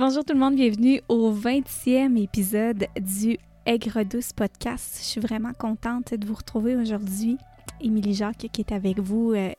Bonjour 0.00 0.24
tout 0.24 0.32
le 0.32 0.38
monde, 0.38 0.54
bienvenue 0.54 1.02
au 1.10 1.30
20e 1.30 2.16
épisode 2.16 2.86
du 2.98 3.36
Aigre 3.66 4.02
Douce 4.02 4.32
Podcast. 4.32 4.96
Je 4.98 5.04
suis 5.04 5.20
vraiment 5.20 5.52
contente 5.52 6.14
de 6.14 6.26
vous 6.26 6.32
retrouver 6.32 6.74
aujourd'hui. 6.74 7.36
Émilie 7.82 8.14
Jacques 8.14 8.48
qui 8.50 8.62
est 8.62 8.72
avec 8.72 8.98
vous, 8.98 9.34
euh, 9.34 9.50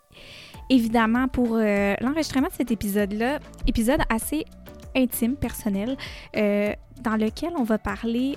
évidemment, 0.71 1.27
pour 1.27 1.57
euh, 1.57 1.93
l'enregistrement 2.01 2.47
de 2.47 2.53
cet 2.53 2.71
épisode-là. 2.71 3.37
Épisode 3.67 3.99
assez 4.09 4.45
intime, 4.95 5.35
personnel, 5.35 5.95
euh, 6.35 6.73
dans 7.03 7.17
lequel 7.17 7.51
on 7.55 7.63
va 7.63 7.77
parler 7.77 8.35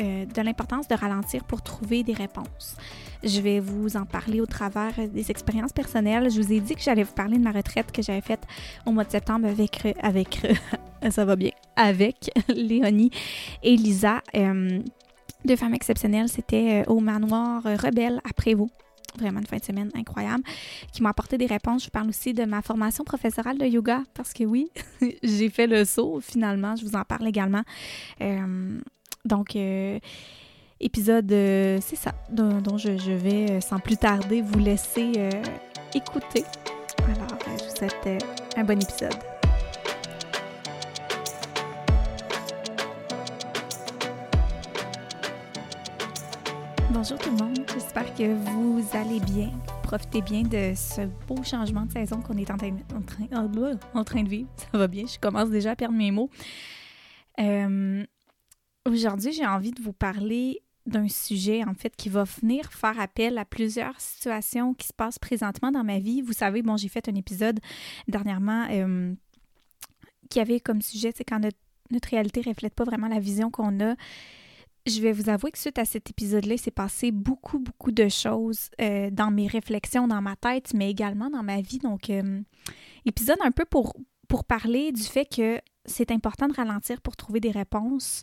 de 0.00 0.42
l'importance 0.42 0.88
de 0.88 0.94
ralentir 0.94 1.44
pour 1.44 1.62
trouver 1.62 2.02
des 2.02 2.14
réponses. 2.14 2.76
Je 3.22 3.40
vais 3.40 3.60
vous 3.60 3.96
en 3.96 4.06
parler 4.06 4.40
au 4.40 4.46
travers 4.46 4.92
des 5.08 5.30
expériences 5.30 5.72
personnelles. 5.72 6.30
Je 6.30 6.40
vous 6.40 6.52
ai 6.52 6.60
dit 6.60 6.74
que 6.74 6.80
j'allais 6.80 7.02
vous 7.02 7.12
parler 7.12 7.36
de 7.36 7.42
ma 7.42 7.52
retraite 7.52 7.92
que 7.92 8.02
j'avais 8.02 8.22
faite 8.22 8.42
au 8.86 8.92
mois 8.92 9.04
de 9.04 9.10
septembre 9.10 9.46
avec, 9.46 9.86
avec 10.02 10.40
ça 11.10 11.24
va 11.24 11.36
bien, 11.36 11.50
avec 11.76 12.30
Léonie 12.48 13.10
et 13.62 13.76
Lisa. 13.76 14.22
Euh, 14.34 14.80
deux 15.44 15.56
femmes 15.56 15.74
exceptionnelles, 15.74 16.28
c'était 16.28 16.82
euh, 16.82 16.92
au 16.92 17.00
manoir 17.00 17.62
Rebelle 17.64 18.20
après 18.28 18.54
vous. 18.54 18.70
Vraiment 19.18 19.40
une 19.40 19.46
fin 19.46 19.56
de 19.56 19.64
semaine 19.64 19.90
incroyable 19.94 20.44
qui 20.92 21.02
m'a 21.02 21.10
apporté 21.10 21.36
des 21.36 21.46
réponses. 21.46 21.84
Je 21.84 21.90
parle 21.90 22.08
aussi 22.08 22.32
de 22.32 22.44
ma 22.44 22.62
formation 22.62 23.04
professorale 23.04 23.58
de 23.58 23.66
yoga 23.66 24.02
parce 24.14 24.32
que 24.32 24.44
oui, 24.44 24.70
j'ai 25.22 25.50
fait 25.50 25.66
le 25.66 25.84
saut 25.84 26.20
finalement. 26.20 26.76
Je 26.76 26.84
vous 26.84 26.94
en 26.94 27.04
parle 27.04 27.26
également. 27.26 27.62
Euh, 28.20 28.80
donc, 29.24 29.56
épisode, 30.80 31.28
c'est 31.28 31.96
ça, 31.96 32.12
dont, 32.30 32.78
je, 32.78 33.12
vais 33.12 33.60
sans 33.60 33.78
plus 33.78 33.96
tarder 33.96 34.42
vous 34.42 34.58
laisser 34.58 35.12
écouter. 35.94 36.44
Alors, 37.04 37.38
je 37.46 37.64
vous 37.64 37.76
souhaite 37.76 38.24
un 38.56 38.64
bon 38.64 38.80
épisode. 38.80 39.14
Bonjour 47.02 47.16
tout 47.16 47.30
le 47.30 47.36
monde, 47.36 47.58
j'espère 47.72 48.14
que 48.14 48.34
vous 48.34 48.84
allez 48.92 49.20
bien. 49.20 49.50
Profitez 49.82 50.20
bien 50.20 50.42
de 50.42 50.74
ce 50.76 51.06
beau 51.26 51.42
changement 51.42 51.86
de 51.86 51.92
saison 51.92 52.20
qu'on 52.20 52.36
est 52.36 52.50
en 52.50 52.58
train, 52.58 52.76
en, 53.32 53.98
en 53.98 54.04
train 54.04 54.22
de 54.22 54.28
vivre. 54.28 54.50
Ça 54.56 54.76
va 54.76 54.86
bien, 54.86 55.06
je 55.06 55.18
commence 55.18 55.48
déjà 55.48 55.70
à 55.70 55.76
perdre 55.76 55.96
mes 55.96 56.10
mots. 56.10 56.28
Euh, 57.40 58.04
aujourd'hui, 58.86 59.32
j'ai 59.32 59.46
envie 59.46 59.72
de 59.72 59.82
vous 59.82 59.92
parler 59.92 60.62
d'un 60.86 61.08
sujet 61.08 61.62
en 61.64 61.74
fait 61.74 61.94
qui 61.94 62.08
va 62.08 62.24
venir 62.24 62.72
faire 62.72 62.98
appel 62.98 63.38
à 63.38 63.44
plusieurs 63.44 64.00
situations 64.00 64.74
qui 64.74 64.88
se 64.88 64.92
passent 64.92 65.18
présentement 65.18 65.70
dans 65.70 65.84
ma 65.84 65.98
vie. 65.98 66.22
Vous 66.22 66.32
savez, 66.32 66.62
bon, 66.62 66.76
j'ai 66.76 66.88
fait 66.88 67.08
un 67.08 67.14
épisode 67.14 67.60
dernièrement 68.08 68.66
euh, 68.70 69.14
qui 70.30 70.40
avait 70.40 70.60
comme 70.60 70.80
sujet, 70.80 71.12
c'est 71.14 71.24
quand 71.24 71.40
notre, 71.40 72.08
réalité 72.08 72.40
reflète 72.40 72.74
pas 72.74 72.84
vraiment 72.84 73.08
la 73.08 73.20
vision 73.20 73.50
qu'on 73.50 73.80
a 73.80 73.94
je 74.86 75.00
vais 75.02 75.12
vous 75.12 75.28
avouer 75.28 75.50
que 75.50 75.58
suite 75.58 75.78
à 75.78 75.84
cet 75.84 76.08
épisode-là, 76.08 76.54
il 76.54 76.58
s'est 76.58 76.70
passé 76.70 77.10
beaucoup, 77.10 77.58
beaucoup 77.58 77.92
de 77.92 78.08
choses 78.08 78.70
euh, 78.80 79.10
dans 79.10 79.30
mes 79.30 79.46
réflexions, 79.46 80.08
dans 80.08 80.22
ma 80.22 80.36
tête, 80.36 80.72
mais 80.74 80.90
également 80.90 81.28
dans 81.28 81.42
ma 81.42 81.60
vie. 81.60 81.78
Donc, 81.78 82.08
euh, 82.08 82.40
épisode 83.04 83.36
un 83.44 83.50
peu 83.50 83.66
pour, 83.66 83.94
pour 84.26 84.44
parler 84.44 84.90
du 84.90 85.02
fait 85.02 85.26
que 85.26 85.60
c'est 85.84 86.10
important 86.10 86.48
de 86.48 86.54
ralentir 86.54 87.02
pour 87.02 87.14
trouver 87.16 87.40
des 87.40 87.50
réponses, 87.50 88.22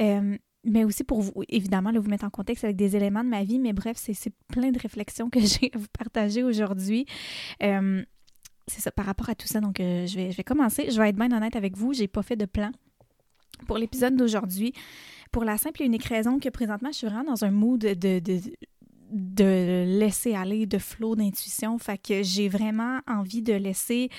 euh, 0.00 0.36
mais 0.64 0.84
aussi 0.84 1.04
pour 1.04 1.20
vous, 1.20 1.32
évidemment, 1.48 1.92
vous 1.92 2.08
mettre 2.08 2.24
en 2.24 2.30
contexte 2.30 2.64
avec 2.64 2.76
des 2.76 2.96
éléments 2.96 3.24
de 3.24 3.28
ma 3.28 3.44
vie. 3.44 3.58
Mais 3.58 3.72
bref, 3.72 3.96
c'est 3.98 4.32
plein 4.48 4.70
de 4.70 4.78
réflexions 4.78 5.28
que 5.28 5.40
j'ai 5.40 5.70
à 5.74 5.78
vous 5.78 5.88
partager 5.98 6.42
aujourd'hui. 6.42 7.06
c'est 7.60 8.80
ça, 8.80 8.92
par 8.92 9.06
rapport 9.06 9.28
à 9.28 9.34
tout 9.34 9.48
ça. 9.48 9.60
Donc, 9.60 9.76
je, 9.78 10.14
vais, 10.14 10.30
je 10.30 10.36
vais 10.36 10.44
commencer. 10.44 10.90
Je 10.90 11.00
vais 11.00 11.08
être 11.08 11.16
bien 11.16 11.32
honnête 11.32 11.56
avec 11.56 11.76
vous. 11.76 11.92
J'ai 11.92 12.08
pas 12.08 12.22
fait 12.22 12.36
de 12.36 12.46
plan 12.46 12.70
pour 13.66 13.78
l'épisode 13.78 14.16
d'aujourd'hui 14.16 14.72
pour 15.32 15.44
la 15.44 15.56
simple 15.56 15.82
et 15.82 15.86
unique 15.86 16.04
raison 16.04 16.38
que 16.38 16.50
présentement, 16.50 16.90
je 16.92 16.98
suis 16.98 17.06
vraiment 17.06 17.32
dans 17.32 17.44
un 17.44 17.50
mood 17.50 17.80
de, 17.80 17.94
de, 17.94 18.40
de 19.10 19.84
laisser 19.98 20.34
aller, 20.34 20.66
de 20.66 20.78
flot 20.78 21.16
d'intuition. 21.16 21.78
Fait 21.78 21.98
que 21.98 22.22
j'ai 22.22 22.48
vraiment 22.48 23.00
envie 23.08 23.42
de 23.42 23.54
laisser 23.54 24.10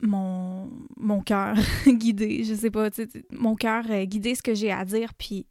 mon, 0.00 0.70
mon 0.96 1.20
cœur 1.20 1.56
guider, 1.86 2.44
je 2.44 2.54
sais 2.54 2.70
pas, 2.70 2.88
mon 3.32 3.54
cœur 3.54 3.84
euh, 3.90 4.04
guider 4.04 4.34
ce 4.34 4.42
que 4.42 4.54
j'ai 4.54 4.70
à 4.70 4.84
dire, 4.84 5.14
puis 5.14 5.46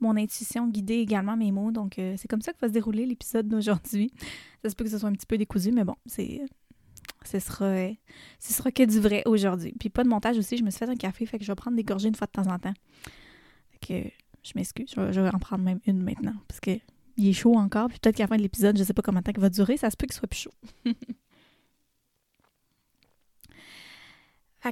mon 0.00 0.16
intuition 0.16 0.68
guider 0.68 0.96
également 0.96 1.36
mes 1.36 1.52
mots. 1.52 1.72
Donc, 1.72 1.98
euh, 1.98 2.14
c'est 2.16 2.28
comme 2.28 2.42
ça 2.42 2.52
que 2.52 2.58
va 2.60 2.68
se 2.68 2.72
dérouler 2.72 3.06
l'épisode 3.06 3.48
d'aujourd'hui. 3.48 4.12
Ça 4.62 4.70
se 4.70 4.76
peut 4.76 4.84
que 4.84 4.90
ce 4.90 4.98
soit 4.98 5.08
un 5.08 5.12
petit 5.12 5.26
peu 5.26 5.38
décousu, 5.38 5.72
mais 5.72 5.84
bon, 5.84 5.96
c'est 6.06 6.42
ce 7.24 7.38
sera, 7.40 7.74
ce 8.38 8.54
sera 8.54 8.70
que 8.70 8.82
du 8.84 9.00
vrai 9.00 9.22
aujourd'hui. 9.26 9.74
Puis 9.78 9.88
pas 9.88 10.04
de 10.04 10.08
montage 10.08 10.38
aussi, 10.38 10.56
je 10.56 10.64
me 10.64 10.70
suis 10.70 10.78
fait 10.78 10.88
un 10.88 10.96
café, 10.96 11.26
fait 11.26 11.38
que 11.38 11.44
je 11.44 11.50
vais 11.50 11.56
prendre 11.56 11.76
des 11.76 11.84
gorgées 11.84 12.08
une 12.08 12.14
fois 12.14 12.26
de 12.26 12.32
temps 12.32 12.50
en 12.50 12.58
temps 12.58 12.74
que 13.80 13.94
je 14.42 14.52
m'excuse, 14.54 14.94
je, 14.94 15.20
vais 15.20 15.34
en 15.34 15.38
prendre 15.38 15.64
même 15.64 15.80
une 15.86 16.02
maintenant 16.02 16.34
parce 16.48 16.60
que 16.60 16.70
il 17.16 17.28
est 17.28 17.32
chaud 17.32 17.54
encore, 17.56 17.88
puis 17.88 17.98
peut-être 17.98 18.16
qu'à 18.16 18.24
la 18.24 18.28
fin 18.28 18.36
de 18.36 18.42
l'épisode, 18.42 18.78
je 18.78 18.84
sais 18.84 18.92
pas 18.92 19.02
combien 19.02 19.20
de 19.20 19.24
temps 19.24 19.32
il 19.34 19.40
va 19.40 19.48
durer, 19.48 19.76
ça 19.76 19.90
se 19.90 19.96
peut 19.96 20.06
qu'il 20.06 20.14
soit 20.14 20.28
plus 20.28 20.40
chaud. 20.40 20.54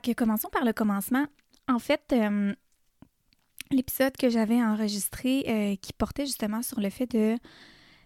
que 0.00 0.12
commençons 0.12 0.49
par 0.50 0.65
le 0.65 0.72
commencement. 0.72 1.27
En 1.69 1.78
fait, 1.78 2.03
euh, 2.12 2.55
l'épisode 3.71 4.16
que 4.16 4.28
j'avais 4.28 4.62
enregistré 4.62 5.44
euh, 5.49 5.77
qui 5.77 5.93
portait 5.93 6.27
justement 6.27 6.62
sur 6.62 6.81
le 6.81 6.91
fait 6.91 7.10
de 7.10 7.37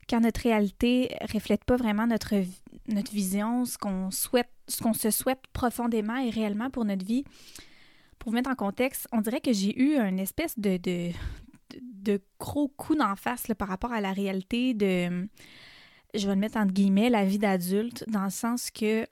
quand 0.08 0.20
notre 0.20 0.40
réalité 0.40 1.14
reflète 1.32 1.64
pas 1.64 1.76
vraiment 1.76 2.06
notre, 2.06 2.34
notre 2.86 3.12
vision, 3.12 3.64
ce 3.64 3.76
qu'on 3.76 4.10
souhaite, 4.10 4.48
ce 4.66 4.82
qu'on 4.82 4.94
se 4.94 5.10
souhaite 5.10 5.42
profondément 5.52 6.16
et 6.16 6.30
réellement 6.30 6.70
pour 6.70 6.84
notre 6.84 7.04
vie, 7.04 7.24
pour 8.18 8.30
vous 8.30 8.36
mettre 8.36 8.50
en 8.50 8.54
contexte, 8.54 9.06
on 9.12 9.20
dirait 9.20 9.40
que 9.40 9.52
j'ai 9.52 9.78
eu 9.78 9.98
une 9.98 10.18
espèce 10.18 10.58
de, 10.58 10.78
de 10.78 12.20
gros 12.40 12.68
coup 12.68 12.94
d'en 12.94 13.16
face 13.16 13.46
par 13.58 13.68
rapport 13.68 13.92
à 13.92 14.00
la 14.00 14.12
réalité 14.12 14.72
de, 14.72 15.28
je 16.14 16.26
vais 16.26 16.34
le 16.34 16.40
mettre 16.40 16.56
entre 16.56 16.72
guillemets, 16.72 17.10
la 17.10 17.24
vie 17.24 17.38
d'adulte, 17.38 18.04
dans 18.08 18.24
le 18.24 18.30
sens 18.30 18.70
que, 18.70 19.06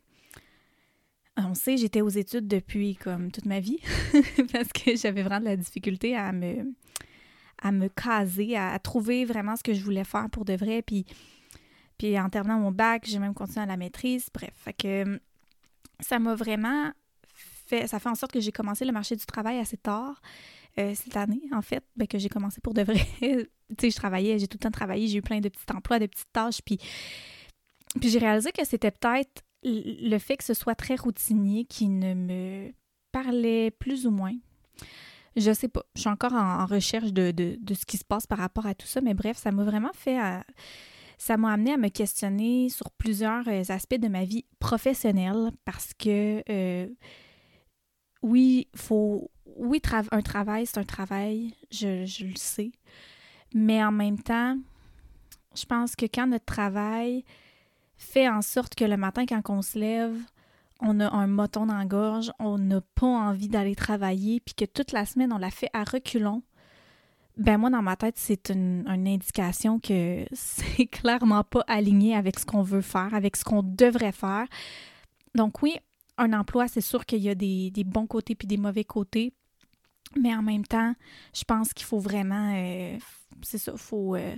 on 1.36 1.54
sait, 1.54 1.76
j'étais 1.76 2.00
aux 2.00 2.08
études 2.08 2.48
depuis 2.48 2.96
comme 2.96 3.30
toute 3.30 3.46
ma 3.46 3.60
vie, 3.60 3.78
parce 4.52 4.68
que 4.68 4.96
j'avais 4.96 5.22
vraiment 5.22 5.40
de 5.40 5.46
la 5.46 5.56
difficulté 5.56 6.16
à 6.16 6.32
me, 6.32 6.72
à 7.62 7.72
me 7.72 7.88
caser, 7.88 8.56
à, 8.56 8.78
trouver 8.78 9.24
vraiment 9.24 9.56
ce 9.56 9.62
que 9.62 9.74
je 9.74 9.82
voulais 9.82 10.04
faire 10.04 10.28
pour 10.30 10.44
de 10.44 10.54
vrai. 10.54 10.82
Puis, 10.82 11.04
puis 11.98 12.18
en 12.18 12.28
terminant 12.28 12.58
mon 12.58 12.72
bac, 12.72 13.04
j'ai 13.06 13.18
même 13.18 13.34
continué 13.34 13.62
à 13.62 13.66
la 13.66 13.76
maîtrise. 13.76 14.28
Bref, 14.32 14.52
fait 14.56 14.72
que 14.72 15.20
ça 16.00 16.18
m'a 16.18 16.34
vraiment 16.34 16.92
ça 17.68 17.98
fait 17.98 18.08
en 18.08 18.14
sorte 18.14 18.32
que 18.32 18.40
j'ai 18.40 18.52
commencé 18.52 18.84
le 18.84 18.92
marché 18.92 19.16
du 19.16 19.26
travail 19.26 19.58
assez 19.58 19.76
tard. 19.76 20.20
Euh, 20.78 20.94
cette 20.94 21.16
année, 21.16 21.42
en 21.52 21.62
fait, 21.62 21.82
ben, 21.96 22.06
que 22.06 22.18
j'ai 22.18 22.28
commencé 22.28 22.60
pour 22.60 22.74
de 22.74 22.82
vrai. 22.82 23.00
tu 23.20 23.48
sais, 23.80 23.90
je 23.90 23.96
travaillais, 23.96 24.38
j'ai 24.38 24.46
tout 24.46 24.58
le 24.60 24.62
temps 24.62 24.70
travaillé, 24.70 25.08
j'ai 25.08 25.18
eu 25.18 25.22
plein 25.22 25.40
de 25.40 25.48
petits 25.48 25.64
emplois, 25.74 25.98
de 25.98 26.06
petites 26.06 26.32
tâches, 26.32 26.60
puis, 26.62 26.78
puis 27.98 28.10
j'ai 28.10 28.18
réalisé 28.18 28.52
que 28.52 28.64
c'était 28.64 28.90
peut-être 28.90 29.42
le 29.66 30.18
fait 30.18 30.36
que 30.36 30.44
ce 30.44 30.54
soit 30.54 30.74
très 30.74 30.96
routinier 30.96 31.64
qui 31.64 31.88
ne 31.88 32.14
me 32.14 32.72
parlait 33.12 33.70
plus 33.70 34.06
ou 34.06 34.10
moins. 34.10 34.34
Je 35.36 35.52
sais 35.52 35.68
pas, 35.68 35.84
je 35.94 36.02
suis 36.02 36.08
encore 36.08 36.32
en, 36.32 36.64
recherche 36.64 37.12
de, 37.12 37.34
ce 37.74 37.84
qui 37.84 37.98
se 37.98 38.04
passe 38.04 38.26
par 38.26 38.38
rapport 38.38 38.66
à 38.66 38.74
tout 38.74 38.86
ça, 38.86 39.00
mais 39.00 39.12
bref, 39.12 39.36
ça 39.36 39.52
m'a 39.52 39.64
vraiment 39.64 39.92
fait... 39.92 40.18
ça 41.18 41.36
m'a 41.36 41.52
amené 41.52 41.72
à 41.72 41.76
me 41.76 41.88
questionner 41.88 42.68
sur 42.68 42.90
plusieurs 42.92 43.46
euh, 43.48 43.62
aspects 43.68 43.98
de 43.98 44.08
ma 44.08 44.24
vie 44.24 44.44
professionnelle 44.58 45.50
parce 45.64 45.92
que... 45.94 46.42
Euh, 46.48 46.88
oui, 48.22 48.68
faut. 48.74 49.30
Oui, 49.56 49.80
un 50.10 50.22
travail, 50.22 50.66
c'est 50.66 50.78
un 50.78 50.84
travail, 50.84 51.54
je, 51.70 52.24
le 52.24 52.36
sais. 52.36 52.72
Mais 53.54 53.82
en 53.82 53.92
même 53.92 54.20
temps, 54.20 54.58
je 55.54 55.64
pense 55.64 55.96
que 55.96 56.06
quand 56.06 56.26
notre 56.26 56.44
travail 56.44 57.24
fait 57.96 58.28
en 58.28 58.42
sorte 58.42 58.74
que 58.74 58.84
le 58.84 58.96
matin, 58.96 59.24
quand 59.26 59.42
on 59.50 59.62
se 59.62 59.78
lève, 59.78 60.16
on 60.80 61.00
a 61.00 61.10
un 61.10 61.26
moton 61.26 61.66
dans 61.66 61.78
la 61.78 61.86
gorge, 61.86 62.30
on 62.38 62.58
n'a 62.58 62.80
pas 62.80 63.06
envie 63.06 63.48
d'aller 63.48 63.74
travailler, 63.74 64.40
puis 64.40 64.54
que 64.54 64.64
toute 64.64 64.92
la 64.92 65.06
semaine, 65.06 65.32
on 65.32 65.38
l'a 65.38 65.50
fait 65.50 65.70
à 65.72 65.84
reculons, 65.84 66.42
ben 67.36 67.58
moi, 67.58 67.68
dans 67.68 67.82
ma 67.82 67.96
tête, 67.96 68.16
c'est 68.16 68.50
une, 68.50 68.84
indication 68.88 69.78
que 69.78 70.24
c'est 70.32 70.86
clairement 70.86 71.44
pas 71.44 71.64
aligné 71.66 72.14
avec 72.14 72.38
ce 72.38 72.46
qu'on 72.46 72.62
veut 72.62 72.80
faire, 72.80 73.12
avec 73.14 73.36
ce 73.36 73.44
qu'on 73.44 73.62
devrait 73.62 74.12
faire. 74.12 74.46
Donc 75.34 75.62
oui, 75.62 75.76
un 76.18 76.32
emploi, 76.32 76.66
c'est 76.68 76.80
sûr 76.80 77.04
qu'il 77.04 77.20
y 77.20 77.28
a 77.28 77.34
des, 77.34 77.70
bons 77.84 78.06
côtés 78.06 78.34
puis 78.34 78.48
des 78.48 78.56
mauvais 78.56 78.84
côtés. 78.84 79.34
Mais 80.18 80.34
en 80.34 80.42
même 80.42 80.64
temps, 80.64 80.94
je 81.34 81.44
pense 81.44 81.74
qu'il 81.74 81.84
faut 81.84 81.98
vraiment. 81.98 82.54
Euh, 82.56 82.96
c'est 83.42 83.58
ça, 83.58 83.76
faut. 83.76 84.14
Euh, 84.14 84.34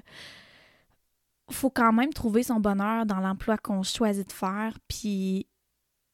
faut 1.50 1.70
quand 1.70 1.92
même 1.92 2.12
trouver 2.12 2.42
son 2.42 2.60
bonheur 2.60 3.06
dans 3.06 3.20
l'emploi 3.20 3.56
qu'on 3.56 3.82
choisit 3.82 4.28
de 4.28 4.32
faire. 4.32 4.78
Puis, 4.88 5.46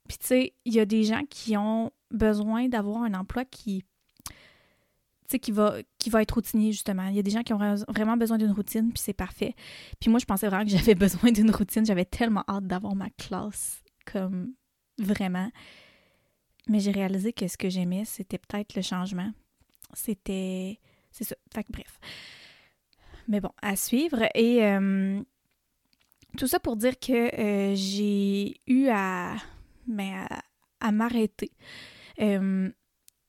puis 0.08 0.18
tu 0.18 0.26
sais, 0.26 0.54
il 0.64 0.74
y 0.74 0.80
a 0.80 0.84
des 0.84 1.04
gens 1.04 1.22
qui 1.28 1.56
ont 1.56 1.90
besoin 2.10 2.68
d'avoir 2.68 3.02
un 3.02 3.14
emploi 3.14 3.44
qui. 3.44 3.84
Qui 5.42 5.50
va, 5.50 5.78
qui 5.98 6.10
va 6.10 6.22
être 6.22 6.30
routinier, 6.30 6.70
justement. 6.70 7.08
Il 7.08 7.16
y 7.16 7.18
a 7.18 7.22
des 7.22 7.32
gens 7.32 7.42
qui 7.42 7.52
ont 7.52 7.58
vraiment 7.88 8.16
besoin 8.16 8.38
d'une 8.38 8.52
routine, 8.52 8.92
puis 8.92 9.02
c'est 9.02 9.14
parfait. 9.14 9.56
Puis 9.98 10.08
moi, 10.08 10.20
je 10.20 10.26
pensais 10.26 10.46
vraiment 10.46 10.62
que 10.64 10.70
j'avais 10.70 10.94
besoin 10.94 11.32
d'une 11.32 11.50
routine. 11.50 11.84
J'avais 11.84 12.04
tellement 12.04 12.44
hâte 12.46 12.68
d'avoir 12.68 12.94
ma 12.94 13.10
classe 13.10 13.82
comme 14.06 14.54
vraiment. 14.96 15.50
mais 16.68 16.78
j'ai 16.78 16.92
réalisé 16.92 17.32
que 17.32 17.48
ce 17.48 17.56
que 17.56 17.68
j'aimais, 17.68 18.04
c'était 18.04 18.38
peut-être 18.38 18.76
le 18.76 18.82
changement. 18.82 19.32
C'était. 19.92 20.78
C'est 21.10 21.24
ça. 21.24 21.34
Fait 21.52 21.64
que 21.64 21.72
bref. 21.72 21.98
Mais 23.28 23.40
bon, 23.40 23.50
à 23.62 23.76
suivre. 23.76 24.22
Et 24.34 24.64
euh, 24.64 25.20
tout 26.36 26.46
ça 26.46 26.60
pour 26.60 26.76
dire 26.76 26.98
que 26.98 27.12
euh, 27.12 27.74
j'ai 27.74 28.60
eu 28.66 28.88
à, 28.88 29.36
m'arrêter. 30.92 31.50
Euh, 32.20 32.70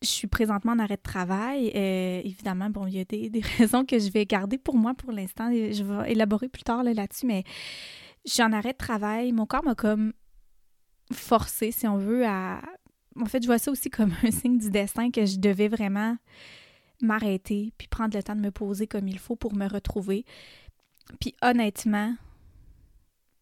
je 0.01 0.07
suis 0.07 0.27
présentement 0.27 0.73
en 0.73 0.79
arrêt 0.79 0.97
de 0.97 1.01
travail. 1.01 1.67
évidemment, 1.67 2.69
bon, 2.69 2.85
il 2.87 2.95
y 2.95 2.99
a 2.99 3.05
des, 3.05 3.31
raisons 3.57 3.85
que 3.85 3.97
je 3.97 4.11
vais 4.11 4.25
garder 4.25 4.57
pour 4.57 4.75
moi 4.75 4.93
pour 4.93 5.11
l'instant. 5.11 5.51
Je 5.51 5.83
vais 5.83 6.11
élaborer 6.11 6.49
plus 6.49 6.63
tard 6.63 6.83
là-dessus, 6.83 7.25
mais 7.25 7.43
je 8.25 8.33
suis 8.33 8.43
en 8.43 8.51
arrêt 8.51 8.73
de 8.73 8.77
travail. 8.77 9.31
Mon 9.31 9.45
corps 9.45 9.63
m'a 9.63 9.75
comme 9.75 10.13
forcé, 11.13 11.71
si 11.71 11.87
on 11.87 11.97
veut, 11.97 12.25
à. 12.25 12.61
En 13.17 13.25
fait, 13.25 13.41
je 13.41 13.47
vois 13.47 13.59
ça 13.59 13.71
aussi 13.71 13.89
comme 13.89 14.13
un 14.23 14.31
signe 14.31 14.57
du 14.57 14.69
destin 14.69 15.09
que 15.09 15.25
je 15.25 15.39
devais 15.39 15.69
vraiment 15.69 16.17
m'arrêter 17.01 17.73
puis 17.77 17.87
prendre 17.87 18.15
le 18.15 18.23
temps 18.23 18.35
de 18.35 18.41
me 18.41 18.51
poser 18.51 18.87
comme 18.87 19.07
il 19.07 19.19
faut 19.19 19.35
pour 19.35 19.53
me 19.53 19.67
retrouver. 19.67 20.25
Puis 21.19 21.35
honnêtement, 21.41 22.15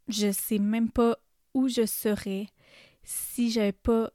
je 0.07 0.31
sais 0.31 0.59
même 0.59 0.89
pas 0.89 1.17
où 1.53 1.67
je 1.67 1.85
serais 1.85 2.47
si 3.03 3.51
j'avais 3.51 3.71
pas 3.71 4.11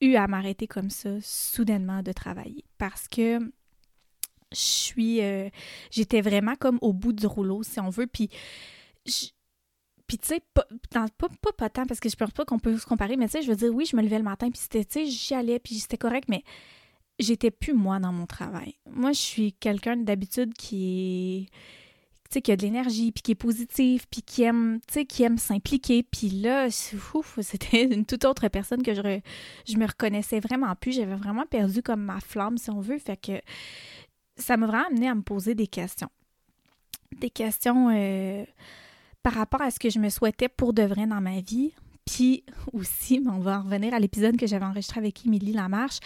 eu 0.00 0.16
à 0.16 0.26
m'arrêter 0.26 0.66
comme 0.66 0.90
ça 0.90 1.10
soudainement 1.20 2.02
de 2.02 2.12
travailler 2.12 2.64
parce 2.78 3.08
que 3.08 3.38
je 4.50 4.56
suis 4.56 5.22
euh, 5.22 5.48
j'étais 5.90 6.20
vraiment 6.20 6.56
comme 6.56 6.78
au 6.82 6.92
bout 6.92 7.12
du 7.12 7.26
rouleau 7.26 7.62
si 7.62 7.80
on 7.80 7.88
veut 7.88 8.06
puis 8.06 8.28
puis 9.04 10.18
tu 10.18 10.28
sais 10.28 10.42
pas, 10.52 10.66
pas, 10.90 11.28
pas, 11.56 11.70
tant 11.70 11.86
parce 11.86 12.00
que 12.00 12.08
je 12.08 12.16
pense 12.16 12.32
pas 12.32 12.44
qu'on 12.44 12.58
peut 12.58 12.76
se 12.76 12.84
comparer 12.84 13.16
mais 13.16 13.26
tu 13.26 13.32
sais 13.32 13.42
je 13.42 13.50
veux 13.50 13.56
dire 13.56 13.72
oui 13.72 13.86
je 13.86 13.96
me 13.96 14.02
levais 14.02 14.18
le 14.18 14.24
matin 14.24 14.50
puis 14.50 14.60
c'était 14.60 14.84
tu 14.84 14.92
sais 14.92 15.06
j'y 15.06 15.34
allais 15.34 15.58
puis 15.58 15.76
c'était 15.76 15.96
correct 15.96 16.28
mais 16.28 16.42
j'étais 17.22 17.50
plus 17.50 17.74
moi 17.74 17.98
dans 17.98 18.12
mon 18.12 18.26
travail. 18.26 18.74
Moi, 18.90 19.12
je 19.12 19.20
suis 19.20 19.52
quelqu'un 19.52 19.96
d'habitude 19.96 20.54
qui 20.54 21.48
tu 22.32 22.38
sais, 22.38 22.42
qui 22.42 22.52
a 22.52 22.56
de 22.56 22.62
l'énergie, 22.62 23.12
puis 23.12 23.20
qui 23.20 23.32
est 23.32 23.34
positif, 23.34 24.06
puis 24.10 24.22
qui 24.22 24.42
aime, 24.42 24.80
tu 24.88 24.94
sais, 24.94 25.04
qui 25.04 25.22
aime 25.22 25.36
s'impliquer. 25.36 26.02
Puis 26.02 26.30
là, 26.30 26.68
c'était 27.40 27.84
une 27.84 28.06
toute 28.06 28.24
autre 28.24 28.48
personne 28.48 28.82
que 28.82 28.94
je, 28.94 29.20
je 29.66 29.76
me 29.76 29.86
reconnaissais 29.86 30.40
vraiment 30.40 30.74
plus. 30.74 30.92
J'avais 30.92 31.14
vraiment 31.14 31.44
perdu 31.44 31.82
comme 31.82 32.02
ma 32.02 32.20
flamme, 32.20 32.56
si 32.56 32.70
on 32.70 32.80
veut. 32.80 32.98
Fait 32.98 33.18
que 33.18 33.32
ça 34.36 34.56
m'a 34.56 34.66
vraiment 34.66 34.86
amené 34.86 35.08
à 35.08 35.14
me 35.14 35.20
poser 35.20 35.54
des 35.54 35.66
questions. 35.66 36.08
Des 37.20 37.28
questions 37.28 37.90
euh, 37.90 38.46
par 39.22 39.34
rapport 39.34 39.60
à 39.60 39.70
ce 39.70 39.78
que 39.78 39.90
je 39.90 39.98
me 39.98 40.08
souhaitais 40.08 40.48
pour 40.48 40.72
de 40.72 40.84
vrai 40.84 41.06
dans 41.06 41.20
ma 41.20 41.40
vie. 41.40 41.72
Puis 42.06 42.44
aussi, 42.72 43.22
on 43.28 43.40
va 43.40 43.58
en 43.58 43.62
revenir 43.64 43.92
à 43.92 44.00
l'épisode 44.00 44.38
que 44.38 44.46
j'avais 44.46 44.64
enregistré 44.64 45.00
avec 45.00 45.26
Émilie 45.26 45.52
Lamarche 45.52 45.98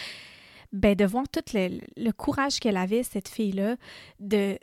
ben, 0.77 0.95
de 0.95 1.05
voir 1.05 1.29
tout 1.29 1.41
le, 1.55 2.11
courage 2.13 2.61
qu'elle 2.61 2.77
avait, 2.77 3.03
cette 3.03 3.29
fille-là, 3.29 3.77
de 4.21 4.59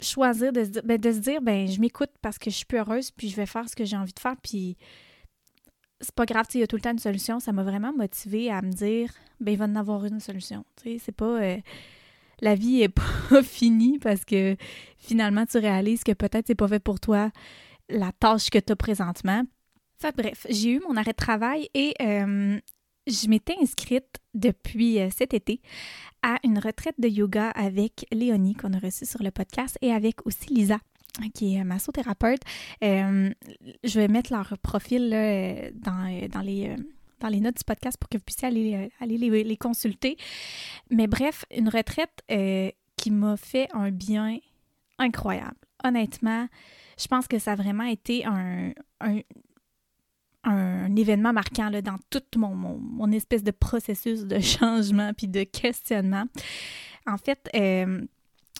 choisir 0.00 0.52
de 0.52 0.64
se 0.64 0.70
dire, 0.70 0.82
ben, 0.84 0.98
de 0.98 1.12
se 1.12 1.18
dire, 1.18 1.42
ben, 1.42 1.66
je 1.66 1.80
m'écoute 1.80 2.10
parce 2.22 2.38
que 2.38 2.50
je 2.50 2.56
suis 2.56 2.66
plus 2.66 2.78
heureuse, 2.78 3.10
puis 3.10 3.28
je 3.28 3.36
vais 3.36 3.46
faire 3.46 3.68
ce 3.68 3.76
que 3.76 3.84
j'ai 3.84 3.96
envie 3.96 4.12
de 4.12 4.20
faire, 4.20 4.36
puis 4.42 4.76
c'est 6.00 6.14
pas 6.14 6.26
grave, 6.26 6.46
il 6.54 6.60
y 6.60 6.62
a 6.62 6.66
tout 6.66 6.76
le 6.76 6.82
temps 6.82 6.92
une 6.92 6.98
solution. 6.98 7.40
Ça 7.40 7.52
m'a 7.52 7.62
vraiment 7.62 7.92
motivée 7.92 8.50
à 8.50 8.62
me 8.62 8.70
dire, 8.70 9.12
ben, 9.40 9.52
il 9.52 9.58
va 9.58 9.64
en 9.64 9.76
avoir 9.76 10.04
une 10.04 10.20
solution. 10.20 10.64
C'est 10.82 11.12
pas. 11.12 11.42
Euh, 11.42 11.56
la 12.40 12.54
vie 12.54 12.82
est 12.82 12.88
pas 13.30 13.42
finie 13.42 13.98
parce 13.98 14.24
que 14.24 14.56
finalement, 14.98 15.46
tu 15.46 15.58
réalises 15.58 16.04
que 16.04 16.12
peut-être 16.12 16.46
c'est 16.46 16.54
pas 16.54 16.68
fait 16.68 16.80
pour 16.80 17.00
toi 17.00 17.30
la 17.88 18.12
tâche 18.12 18.50
que 18.50 18.58
tu 18.58 18.72
as 18.72 18.76
présentement. 18.76 19.42
Fait 19.98 20.14
bref, 20.14 20.46
j'ai 20.50 20.72
eu 20.72 20.80
mon 20.80 20.96
arrêt 20.96 21.12
de 21.12 21.16
travail 21.16 21.70
et 21.72 21.94
euh, 22.02 22.60
je 23.06 23.28
m'étais 23.28 23.54
inscrite 23.60 24.18
depuis 24.34 25.00
euh, 25.00 25.08
cet 25.10 25.34
été 25.34 25.60
à 26.22 26.38
une 26.44 26.58
retraite 26.58 26.96
de 26.98 27.08
yoga 27.08 27.50
avec 27.50 28.06
Léonie 28.12 28.54
qu'on 28.54 28.72
a 28.72 28.78
reçue 28.78 29.06
sur 29.06 29.22
le 29.22 29.30
podcast 29.30 29.78
et 29.80 29.92
avec 29.92 30.26
aussi 30.26 30.52
Lisa 30.52 30.78
qui 31.34 31.56
est 31.56 31.64
massothérapeute. 31.64 32.42
Euh, 32.84 33.30
je 33.84 34.00
vais 34.00 34.08
mettre 34.08 34.32
leur 34.32 34.58
profil 34.58 35.10
dans, 35.10 36.28
dans, 36.28 36.42
les, 36.42 36.76
dans 37.20 37.28
les 37.28 37.40
notes 37.40 37.56
du 37.56 37.64
podcast 37.64 37.96
pour 37.98 38.08
que 38.08 38.18
vous 38.18 38.24
puissiez 38.24 38.48
aller, 38.48 38.90
aller 39.00 39.16
les, 39.16 39.56
consulter. 39.56 40.16
Mais 40.90 41.06
bref, 41.06 41.44
une 41.56 41.68
retraite 41.68 42.22
euh, 42.30 42.70
qui 42.96 43.10
m'a 43.10 43.36
fait 43.36 43.68
un 43.72 43.90
bien 43.90 44.38
incroyable. 44.98 45.56
Honnêtement, 45.84 46.48
je 46.98 47.06
pense 47.06 47.28
que 47.28 47.38
ça 47.38 47.52
a 47.52 47.56
vraiment 47.56 47.84
été 47.84 48.24
un, 48.24 48.72
un 49.00 49.20
événement 50.96 51.32
marquant 51.32 51.70
là, 51.70 51.82
dans 51.82 51.98
tout 52.10 52.22
mon, 52.36 52.54
mon, 52.54 53.10
espèce 53.12 53.42
de 53.42 53.50
processus 53.50 54.24
de 54.24 54.38
changement 54.40 55.12
puis 55.14 55.28
de 55.28 55.44
questionnement. 55.44 56.24
En 57.06 57.18
fait, 57.18 57.48
euh, 57.54 58.04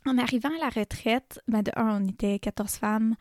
en 0.04 0.18
arrivant 0.18 0.50
à 0.50 0.64
la 0.64 0.68
retraite, 0.68 1.40
ben 1.48 1.62
de 1.62 1.72
un, 1.76 2.02
on 2.02 2.08
était 2.08 2.38
14 2.38 2.72
femmes, 2.74 3.14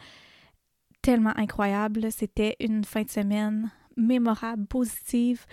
tellement 1.02 1.36
incroyable. 1.36 2.12
C'était 2.12 2.56
une 2.60 2.84
fin 2.84 3.04
de 3.04 3.10
semaine 3.10 3.72
mémorable, 3.98 4.66
positive. 4.66 5.46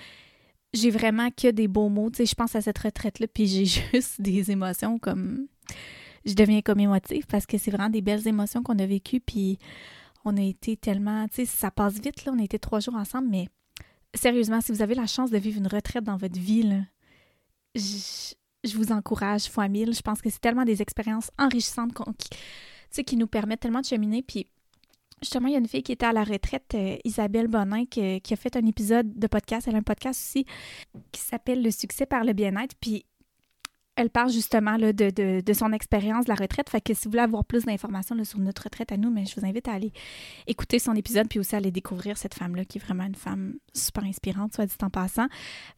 J'ai 0.73 0.91
vraiment 0.91 1.31
que 1.31 1.50
des 1.50 1.69
beaux 1.69 1.88
mots. 1.88 2.11
Je 2.19 2.35
pense 2.35 2.56
à 2.56 2.61
cette 2.61 2.79
retraite-là, 2.79 3.26
puis 3.29 3.47
j'ai 3.47 3.64
juste 3.93 4.20
des 4.20 4.50
émotions 4.50 4.99
comme. 4.99 5.47
Je 6.25 6.35
deviens 6.35 6.62
comme 6.62 6.79
émotive 6.79 7.26
parce 7.26 7.47
que 7.47 7.59
c'est 7.59 7.73
vraiment 7.73 7.91
des 7.91 8.00
belles 8.00 8.29
émotions 8.29 8.62
qu'on 8.62 8.79
a 8.79 8.87
vécues, 8.87 9.19
puis 9.19 9.59
on 10.24 10.36
a 10.36 10.42
été 10.42 10.76
tellement, 10.76 11.26
tu 11.28 11.36
sais, 11.36 11.44
ça 11.44 11.70
passe 11.70 11.94
vite, 11.94 12.24
là, 12.24 12.32
on 12.34 12.38
a 12.38 12.44
été 12.44 12.58
trois 12.58 12.80
jours 12.80 12.94
ensemble, 12.94 13.28
mais 13.28 13.48
sérieusement, 14.14 14.60
si 14.60 14.72
vous 14.72 14.82
avez 14.82 14.94
la 14.94 15.06
chance 15.06 15.30
de 15.30 15.38
vivre 15.38 15.58
une 15.58 15.66
retraite 15.66 16.04
dans 16.04 16.16
votre 16.16 16.38
vie, 16.38 16.69
je, 17.74 18.76
vous 18.76 18.92
encourage 18.92 19.48
fois 19.48 19.69
mille. 19.69 19.94
Je 19.94 20.02
pense 20.02 20.20
que 20.20 20.30
c'est 20.30 20.40
tellement 20.40 20.64
des 20.64 20.82
expériences 20.82 21.30
enrichissantes 21.38 21.92
qui, 22.92 23.04
qui 23.04 23.16
nous 23.16 23.26
permettent 23.26 23.60
tellement 23.60 23.80
de 23.80 23.86
cheminer. 23.86 24.22
Puis 24.22 24.46
justement, 25.20 25.48
il 25.48 25.52
y 25.52 25.56
a 25.56 25.58
une 25.58 25.69
fille 25.69 25.82
qui 25.82 25.92
était 25.92 26.06
à 26.06 26.12
la 26.12 26.25
retraite, 26.25 26.75
euh, 26.75 26.96
Isabelle 27.04 27.48
Bonin, 27.48 27.86
qui, 27.86 28.00
a 28.00 28.36
fait 28.36 28.56
un 28.56 28.66
épisode 28.66 29.18
de 29.18 29.26
podcast. 29.26 29.66
Elle 29.68 29.76
a 29.76 29.78
un 29.78 29.82
podcast 29.82 30.20
aussi 30.20 30.46
qui 31.10 31.20
s'appelle 31.20 31.62
Le 31.62 31.70
succès 31.70 32.06
par 32.06 32.25
le 32.25 32.32
bien-être. 32.32 32.75
Puis 32.80 33.06
elle 33.96 34.10
parle 34.10 34.30
justement 34.30 34.78
de, 34.78 35.52
son 35.52 35.72
expérience 35.72 36.24
de 36.24 36.30
la 36.30 36.34
retraite. 36.34 36.70
Fait 36.70 36.80
que 36.80 36.94
si 36.94 37.04
vous 37.04 37.10
voulez 37.10 37.22
avoir 37.22 37.44
plus 37.44 37.64
d'informations 37.64 38.22
sur 38.24 38.38
notre 38.38 38.64
retraite 38.64 38.90
à 38.90 38.96
nous, 38.96 39.10
mais 39.10 39.26
je 39.26 39.38
vous 39.38 39.46
invite 39.46 39.68
à 39.68 39.72
aller 39.72 39.92
écouter 40.46 40.78
son 40.78 40.94
épisode 40.94 41.28
puis 41.28 41.38
aussi 41.38 41.54
à 41.54 41.58
aller 41.58 41.70
découvrir 41.70 42.16
cette 42.16 42.34
femme-là 42.34 42.64
qui 42.64 42.78
est 42.78 42.80
vraiment 42.80 43.04
une 43.04 43.14
femme 43.14 43.54
super 43.74 44.04
inspirante, 44.04 44.54
soit 44.54 44.66
dit 44.66 44.74
en 44.82 44.90
passant. 44.90 45.26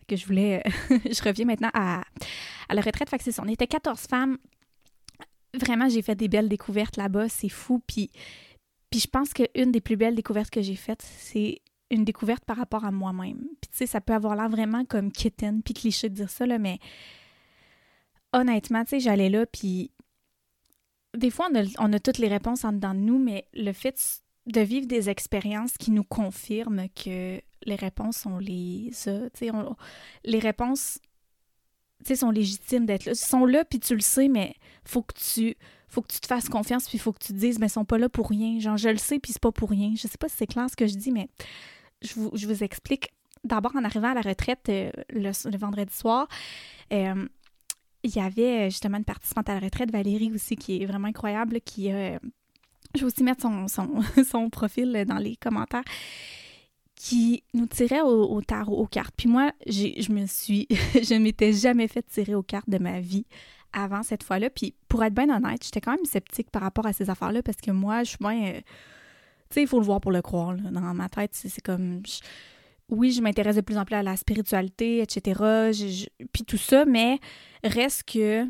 que 0.06 0.16
je 0.16 0.26
voulais. 0.26 0.62
je 0.90 1.22
reviens 1.24 1.44
maintenant 1.44 1.70
à, 1.74 2.02
la 2.70 2.80
retraite. 2.80 3.10
Fait 3.10 3.20
c'est. 3.20 3.40
On 3.40 3.48
était 3.48 3.66
14 3.66 4.00
femmes. 4.02 4.38
Vraiment, 5.54 5.88
j'ai 5.88 6.02
fait 6.02 6.14
des 6.14 6.28
belles 6.28 6.48
découvertes 6.48 6.96
là-bas. 6.96 7.28
C'est 7.28 7.48
fou. 7.48 7.80
Puis, 7.86 8.10
puis 8.90 9.00
je 9.00 9.08
pense 9.08 9.32
qu'une 9.32 9.72
des 9.72 9.80
plus 9.80 9.96
belles 9.96 10.14
découvertes 10.14 10.50
que 10.50 10.62
j'ai 10.62 10.76
faites, 10.76 11.02
c'est 11.02 11.62
une 11.90 12.04
découverte 12.04 12.44
par 12.44 12.56
rapport 12.56 12.84
à 12.84 12.92
moi-même. 12.92 13.38
Puis 13.60 13.70
tu 13.70 13.78
sais, 13.78 13.86
ça 13.86 14.00
peut 14.00 14.14
avoir 14.14 14.36
l'air 14.36 14.48
vraiment 14.48 14.84
comme 14.84 15.10
kitten 15.10 15.62
puis 15.62 15.74
cliché 15.74 16.08
de 16.08 16.14
dire 16.14 16.30
ça, 16.30 16.46
là, 16.46 16.58
mais 16.58 16.78
honnêtement, 18.34 18.84
tu 18.84 18.90
sais, 18.90 19.00
j'allais 19.00 19.30
là, 19.30 19.46
puis 19.46 19.92
des 21.16 21.30
fois, 21.30 21.48
on 21.78 21.92
a, 21.92 22.00
toutes 22.00 22.18
les 22.18 22.28
réponses 22.28 22.64
en 22.64 22.72
dedans 22.72 22.94
de 22.94 22.98
nous, 22.98 23.18
mais 23.18 23.46
le 23.54 23.72
fait 23.72 23.96
de 24.46 24.60
vivre 24.60 24.86
des 24.86 25.08
expériences 25.08 25.78
qui 25.78 25.90
nous 25.90 26.04
confirment 26.04 26.88
que 26.88 27.40
les 27.64 27.76
réponses, 27.76 28.26
on 28.26 28.38
les 28.38 28.90
tu 28.90 28.94
sais, 28.94 29.50
les 30.24 30.38
réponses, 30.38 30.98
tu 32.00 32.08
sais, 32.08 32.16
sont 32.16 32.30
légitimes 32.30 32.84
d'être 32.84 33.06
là. 33.06 33.12
Ils 33.12 33.16
sont 33.16 33.46
là, 33.46 33.64
puis 33.64 33.78
tu 33.80 33.94
le 33.94 34.00
sais, 34.00 34.28
mais 34.28 34.54
faut 34.84 35.02
que 35.02 35.14
tu 35.14 35.56
faut 35.88 36.02
que 36.02 36.12
tu 36.12 36.18
te 36.18 36.26
fasses 36.26 36.48
confiance, 36.48 36.88
puis 36.88 36.98
faut 36.98 37.12
que 37.12 37.24
tu 37.24 37.32
te 37.32 37.38
dises, 37.38 37.60
mais 37.60 37.66
ils 37.66 37.70
sont 37.70 37.84
pas 37.84 37.98
là 37.98 38.08
pour 38.08 38.28
rien. 38.28 38.58
Genre, 38.58 38.76
je 38.76 38.88
le 38.88 38.98
sais, 38.98 39.20
puis 39.20 39.32
c'est 39.32 39.40
pas 39.40 39.52
pour 39.52 39.70
rien. 39.70 39.92
Je 39.94 40.08
sais 40.08 40.18
pas 40.18 40.28
si 40.28 40.36
c'est 40.36 40.46
clair 40.48 40.68
ce 40.68 40.74
que 40.74 40.88
je 40.88 40.96
dis, 40.96 41.12
mais 41.12 41.28
je 42.02 42.14
vous, 42.14 42.30
je 42.34 42.48
vous 42.48 42.64
explique. 42.64 43.10
D'abord, 43.44 43.76
en 43.76 43.84
arrivant 43.84 44.10
à 44.10 44.14
la 44.14 44.20
retraite 44.20 44.68
euh, 44.70 44.90
le, 45.10 45.56
vendredi 45.56 45.94
soir, 45.94 46.26
euh, 46.92 47.28
il 48.04 48.14
y 48.14 48.20
avait 48.20 48.66
euh, 48.66 48.70
justement 48.70 48.98
une 48.98 49.04
participante 49.04 49.48
à 49.48 49.54
la 49.54 49.60
retraite, 49.60 49.90
Valérie 49.90 50.30
aussi, 50.32 50.56
qui 50.56 50.82
est 50.82 50.86
vraiment 50.86 51.08
incroyable, 51.08 51.60
qui 51.62 51.90
euh, 51.90 52.18
je 52.94 53.00
vais 53.00 53.06
aussi 53.06 53.24
mettre 53.24 53.42
son, 53.42 53.66
son, 53.68 54.50
profil 54.50 55.04
dans 55.08 55.18
les 55.18 55.36
commentaires, 55.36 55.82
qui 56.94 57.42
nous 57.54 57.66
tirait 57.66 58.02
au, 58.02 58.40
tarot, 58.42 58.76
aux 58.76 58.86
cartes. 58.86 59.14
Puis 59.16 59.28
moi, 59.28 59.52
je 59.66 60.12
me 60.12 60.26
suis, 60.26 60.68
je 60.70 61.18
m'étais 61.18 61.52
jamais 61.52 61.88
fait 61.88 62.02
tirer 62.02 62.34
aux 62.34 62.42
cartes 62.42 62.70
de 62.70 62.78
ma 62.78 63.00
vie 63.00 63.26
avant 63.72 64.02
cette 64.02 64.22
fois-là. 64.22 64.50
Puis 64.50 64.74
pour 64.88 65.02
être 65.02 65.14
bien 65.14 65.34
honnête, 65.34 65.64
j'étais 65.64 65.80
quand 65.80 65.96
même 65.96 66.04
sceptique 66.04 66.50
par 66.50 66.62
rapport 66.62 66.86
à 66.86 66.92
ces 66.92 67.10
affaires-là 67.10 67.42
parce 67.42 67.58
que 67.58 67.70
moi, 67.70 68.04
je 68.04 68.10
suis 68.10 68.18
bien. 68.20 68.54
Euh, 68.54 68.60
tu 69.50 69.54
sais, 69.54 69.62
il 69.62 69.68
faut 69.68 69.80
le 69.80 69.86
voir 69.86 70.00
pour 70.00 70.12
le 70.12 70.22
croire. 70.22 70.54
Dans 70.54 70.94
ma 70.94 71.08
tête, 71.08 71.30
c'est 71.32 71.60
comme 71.60 72.02
oui, 72.90 73.12
je 73.12 73.22
m'intéresse 73.22 73.56
de 73.56 73.60
plus 73.60 73.78
en 73.78 73.84
plus 73.84 73.94
à 73.94 74.02
la 74.02 74.16
spiritualité, 74.16 75.00
etc. 75.00 75.40
puis 76.32 76.44
tout 76.44 76.58
ça, 76.58 76.84
mais 76.84 77.18
reste 77.62 78.04
que 78.04 78.46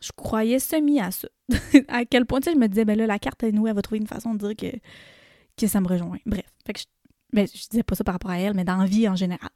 je 0.00 0.12
croyais 0.14 0.58
semi 0.58 1.00
à 1.00 1.10
ça. 1.10 1.28
à 1.88 2.04
quel 2.04 2.26
point, 2.26 2.40
tu 2.40 2.46
sais, 2.46 2.54
je 2.54 2.58
me 2.58 2.66
disais, 2.68 2.84
ben 2.84 2.98
là, 2.98 3.06
la 3.06 3.18
carte, 3.18 3.42
nous, 3.44 3.66
elle 3.66 3.74
va 3.74 3.82
trouver 3.82 3.98
une 3.98 4.06
façon 4.06 4.34
de 4.34 4.52
dire 4.52 4.56
que, 4.56 4.76
que 5.56 5.66
ça 5.66 5.80
me 5.80 5.88
rejoint. 5.88 6.18
Bref. 6.26 6.44
Fait 6.66 6.72
que 6.72 6.80
ben, 7.32 7.46
je 7.46 7.68
disais 7.68 7.82
pas 7.82 7.94
ça 7.94 8.04
par 8.04 8.14
rapport 8.14 8.30
à 8.30 8.38
elle, 8.38 8.54
mais 8.54 8.64
dans 8.64 8.76
la 8.76 8.86
vie 8.86 9.08
en 9.08 9.16
général. 9.16 9.50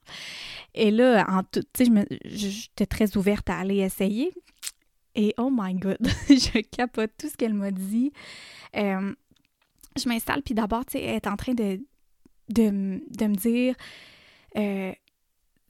Et 0.74 0.90
là, 0.90 1.24
en 1.28 1.42
tout, 1.42 1.62
tu 1.72 1.86
sais, 1.86 2.06
j'étais 2.24 2.86
très 2.86 3.16
ouverte 3.16 3.48
à 3.50 3.58
aller 3.58 3.78
essayer. 3.78 4.32
Et 5.14 5.34
oh 5.38 5.50
my 5.52 5.74
god, 5.74 5.98
je 6.28 6.60
capote 6.62 7.10
tout 7.18 7.28
ce 7.28 7.36
qu'elle 7.36 7.54
m'a 7.54 7.70
dit. 7.70 8.12
Euh, 8.76 9.12
je 9.96 10.08
m'installe, 10.08 10.42
puis 10.42 10.54
d'abord, 10.54 10.84
tu 10.84 10.92
sais, 10.92 11.04
elle 11.04 11.16
est 11.16 11.26
en 11.26 11.36
train 11.36 11.54
de, 11.54 11.80
de, 12.52 12.70
me 12.70 13.34
dire 13.34 13.74
euh, 14.56 14.92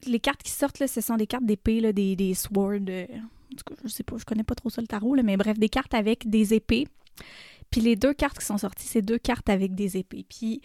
les 0.05 0.19
cartes 0.19 0.43
qui 0.43 0.51
sortent, 0.51 0.79
là, 0.79 0.87
ce 0.87 1.01
sont 1.01 1.17
des 1.17 1.27
cartes 1.27 1.45
d'épée, 1.45 1.93
des, 1.93 2.15
des 2.15 2.33
swords. 2.33 2.89
Euh, 2.89 3.05
en 3.05 3.55
tout 3.55 3.75
je 3.83 3.89
sais 3.89 4.03
pas, 4.03 4.17
je 4.17 4.25
connais 4.25 4.43
pas 4.43 4.55
trop 4.55 4.69
ça 4.69 4.81
le 4.81 4.87
tarot, 4.87 5.15
là, 5.15 5.23
mais 5.23 5.37
bref, 5.37 5.57
des 5.57 5.69
cartes 5.69 5.93
avec 5.93 6.29
des 6.29 6.53
épées. 6.53 6.87
Puis 7.69 7.81
les 7.81 7.95
deux 7.95 8.13
cartes 8.13 8.39
qui 8.39 8.45
sont 8.45 8.57
sorties, 8.57 8.87
c'est 8.87 9.01
deux 9.01 9.17
cartes 9.17 9.49
avec 9.49 9.75
des 9.75 9.97
épées. 9.97 10.25
Puis 10.27 10.61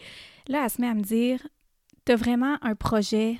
là, 0.47 0.63
elle 0.63 0.69
se 0.69 0.81
met 0.81 0.87
à 0.87 0.93
me 0.93 1.01
dire 1.01 1.45
T'as 2.05 2.15
vraiment 2.15 2.57
un 2.61 2.75
projet 2.75 3.37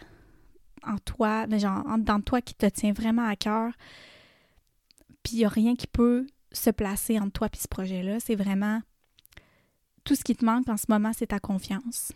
en 0.84 0.98
toi, 0.98 1.48
genre 1.58 1.84
dans 2.00 2.22
toi 2.22 2.42
qui 2.42 2.54
te 2.54 2.66
tient 2.66 2.94
vraiment 2.94 3.26
à 3.26 3.36
cœur. 3.36 3.72
Puis 5.24 5.36
il 5.36 5.40
n'y 5.40 5.46
a 5.46 5.50
rien 5.50 5.76
qui 5.76 5.88
peut 5.88 6.28
se 6.52 6.70
placer 6.70 7.20
entre 7.20 7.32
toi 7.32 7.48
et 7.52 7.58
ce 7.58 7.68
projet-là. 7.68 8.20
C'est 8.20 8.36
vraiment 8.36 8.82
tout 10.04 10.16
ce 10.16 10.24
qui 10.24 10.36
te 10.36 10.46
manque 10.46 10.68
en 10.70 10.78
ce 10.78 10.86
moment, 10.90 11.12
c'est 11.14 11.28
ta 11.28 11.40
confiance. 11.40 12.12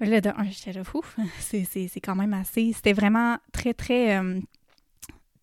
Là, 0.00 0.20
de 0.20 0.28
un, 0.28 0.44
j'étais 0.44 0.72
là, 0.72 0.82
c'est 1.40 2.00
quand 2.00 2.14
même 2.14 2.34
assez. 2.34 2.72
C'était 2.72 2.92
vraiment 2.92 3.38
très, 3.52 3.74
très, 3.74 4.16
euh, 4.16 4.40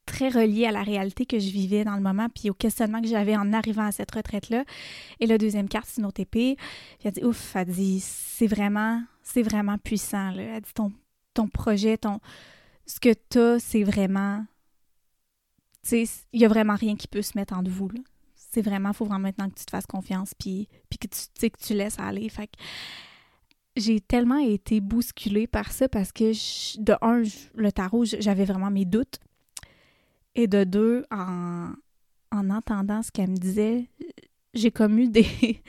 très 0.05 0.29
relié 0.29 0.65
à 0.65 0.71
la 0.71 0.83
réalité 0.83 1.25
que 1.25 1.39
je 1.39 1.49
vivais 1.49 1.83
dans 1.83 1.95
le 1.95 2.01
moment, 2.01 2.27
puis 2.29 2.49
au 2.49 2.53
questionnement 2.53 3.01
que 3.01 3.07
j'avais 3.07 3.35
en 3.35 3.51
arrivant 3.51 3.85
à 3.85 3.91
cette 3.91 4.11
retraite-là. 4.11 4.63
Et 5.19 5.25
la 5.25 5.37
deuxième 5.37 5.67
carte, 5.67 5.87
c'est 5.89 6.01
une 6.01 6.09
épée. 6.17 6.55
Puis 6.55 7.07
elle 7.07 7.11
dit, 7.11 7.23
ouf, 7.23 7.55
elle 7.55 7.67
dit, 7.67 7.99
c'est 7.99 8.47
vraiment, 8.47 9.03
c'est 9.23 9.43
vraiment 9.43 9.77
puissant. 9.77 10.31
Là. 10.31 10.43
Elle 10.43 10.61
dit, 10.61 10.73
ton, 10.73 10.93
ton 11.33 11.47
projet, 11.47 11.97
ton, 11.97 12.19
ce 12.85 12.99
que 12.99 13.13
tu 13.29 13.39
as, 13.39 13.59
c'est 13.59 13.83
vraiment. 13.83 14.45
Tu 15.83 16.05
sais, 16.05 16.23
il 16.33 16.39
n'y 16.39 16.45
a 16.45 16.49
vraiment 16.49 16.75
rien 16.75 16.95
qui 16.95 17.07
peut 17.07 17.21
se 17.21 17.37
mettre 17.37 17.53
entre 17.53 17.69
vous. 17.69 17.91
C'est 18.35 18.61
vraiment, 18.61 18.89
il 18.89 18.95
faut 18.95 19.05
vraiment 19.05 19.19
maintenant 19.19 19.49
que 19.49 19.55
tu 19.55 19.65
te 19.65 19.71
fasses 19.71 19.85
confiance, 19.85 20.33
puis, 20.33 20.69
puis 20.89 20.97
que 20.97 21.07
tu, 21.07 21.49
que 21.49 21.57
tu 21.57 21.73
laisses 21.73 21.99
aller. 21.99 22.29
Fait 22.29 22.47
que 22.47 22.53
j'ai 23.75 23.99
tellement 23.99 24.37
été 24.37 24.79
bousculée 24.79 25.47
par 25.47 25.71
ça 25.71 25.89
parce 25.89 26.11
que, 26.11 26.31
de 26.81 26.93
un, 27.01 27.23
le 27.55 27.71
tarot, 27.71 28.05
j'avais 28.05 28.45
vraiment 28.45 28.71
mes 28.71 28.85
doutes. 28.85 29.19
Et 30.35 30.47
de 30.47 30.63
deux, 30.63 31.05
en, 31.11 31.71
en 32.31 32.49
entendant 32.49 33.01
ce 33.01 33.11
qu'elle 33.11 33.31
me 33.31 33.37
disait, 33.37 33.89
j'ai 34.53 34.71
comme 34.71 34.99
eu 34.99 35.07
des, 35.09 35.27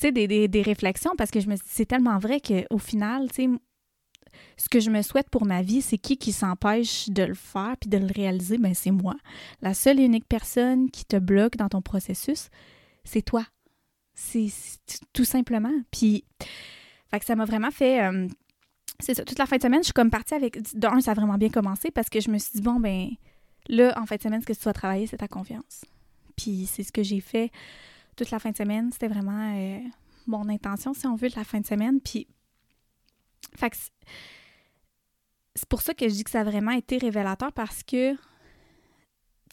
des, 0.00 0.26
des, 0.26 0.48
des, 0.48 0.62
réflexions 0.62 1.12
parce 1.16 1.30
que 1.30 1.40
je 1.40 1.48
me 1.48 1.56
c'est 1.64 1.86
tellement 1.86 2.18
vrai 2.18 2.40
qu'au 2.40 2.78
final, 2.78 3.28
ce 4.56 4.68
que 4.68 4.80
je 4.80 4.90
me 4.90 5.02
souhaite 5.02 5.30
pour 5.30 5.44
ma 5.44 5.62
vie, 5.62 5.82
c'est 5.82 5.98
qui 5.98 6.16
qui 6.16 6.32
s'empêche 6.32 7.08
de 7.08 7.22
le 7.24 7.34
faire 7.34 7.76
puis 7.80 7.90
de 7.90 7.98
le 7.98 8.06
réaliser? 8.06 8.58
Ben, 8.58 8.74
c'est 8.74 8.90
moi. 8.90 9.16
La 9.62 9.74
seule 9.74 10.00
et 10.00 10.04
unique 10.04 10.28
personne 10.28 10.90
qui 10.90 11.04
te 11.04 11.16
bloque 11.16 11.56
dans 11.56 11.68
ton 11.68 11.82
processus, 11.82 12.48
c'est 13.04 13.22
toi. 13.22 13.44
C'est 14.14 14.48
tout 15.12 15.24
simplement. 15.24 15.72
Puis, 15.92 16.24
fait 17.10 17.20
que 17.20 17.24
ça 17.24 17.36
m'a 17.36 17.44
vraiment 17.44 17.70
fait. 17.70 18.04
Euh, 18.04 18.28
c'est 19.00 19.14
ça. 19.14 19.24
Toute 19.24 19.38
la 19.38 19.46
fin 19.46 19.56
de 19.56 19.62
semaine, 19.62 19.80
je 19.80 19.86
suis 19.86 19.92
comme 19.92 20.10
partie 20.10 20.34
avec. 20.34 20.60
D'un, 20.76 21.00
ça 21.00 21.12
a 21.12 21.14
vraiment 21.14 21.38
bien 21.38 21.50
commencé 21.50 21.90
parce 21.90 22.08
que 22.08 22.20
je 22.20 22.30
me 22.30 22.38
suis 22.38 22.52
dit, 22.54 22.60
bon, 22.60 22.80
ben, 22.80 23.10
là, 23.68 23.94
en 23.98 24.06
fin 24.06 24.16
de 24.16 24.22
semaine, 24.22 24.40
ce 24.40 24.46
que 24.46 24.52
tu 24.52 24.62
dois 24.62 24.72
travailler, 24.72 25.06
c'est 25.06 25.18
ta 25.18 25.28
confiance. 25.28 25.84
Puis, 26.36 26.66
c'est 26.66 26.82
ce 26.82 26.92
que 26.92 27.02
j'ai 27.02 27.20
fait 27.20 27.50
toute 28.16 28.30
la 28.30 28.38
fin 28.38 28.50
de 28.50 28.56
semaine. 28.56 28.90
C'était 28.92 29.08
vraiment 29.08 29.54
euh, 29.56 29.78
mon 30.26 30.48
intention, 30.48 30.94
si 30.94 31.06
on 31.06 31.14
veut, 31.14 31.28
de 31.28 31.36
la 31.36 31.44
fin 31.44 31.60
de 31.60 31.66
semaine. 31.66 32.00
Puis, 32.00 32.26
fait 33.56 33.70
que 33.70 33.76
c'est 35.54 35.68
pour 35.68 35.82
ça 35.82 35.94
que 35.94 36.08
je 36.08 36.14
dis 36.14 36.24
que 36.24 36.30
ça 36.30 36.40
a 36.40 36.44
vraiment 36.44 36.70
été 36.72 36.98
révélateur 36.98 37.52
parce 37.52 37.82
que, 37.82 38.12
tu 38.12 38.18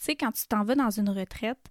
sais, 0.00 0.16
quand 0.16 0.32
tu 0.32 0.46
t'en 0.46 0.62
vas 0.62 0.74
dans 0.74 0.90
une 0.90 1.08
retraite, 1.08 1.70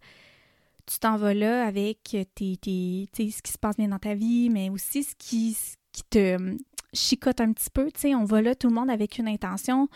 tu 0.86 1.00
t'en 1.00 1.18
vas 1.18 1.34
là 1.34 1.66
avec 1.66 2.16
tes, 2.36 2.58
tes 2.58 3.08
ce 3.14 3.42
qui 3.42 3.52
se 3.52 3.58
passe 3.58 3.78
bien 3.78 3.88
dans 3.88 4.00
ta 4.00 4.14
vie, 4.14 4.50
mais 4.50 4.70
aussi 4.70 5.04
ce 5.04 5.16
qui, 5.18 5.58
qui 5.92 6.04
te 6.04 6.36
hum, 6.36 6.58
chicote 6.94 7.42
un 7.42 7.54
petit 7.54 7.70
peu. 7.70 7.92
Tu 7.92 8.02
sais, 8.02 8.16
on 8.16 8.26
va 8.26 8.42
là, 8.42 8.56
tout 8.56 8.68
le 8.68 8.74
monde 8.74 8.90
avec 8.90 9.18
une 9.18 9.28
intention. 9.28 9.88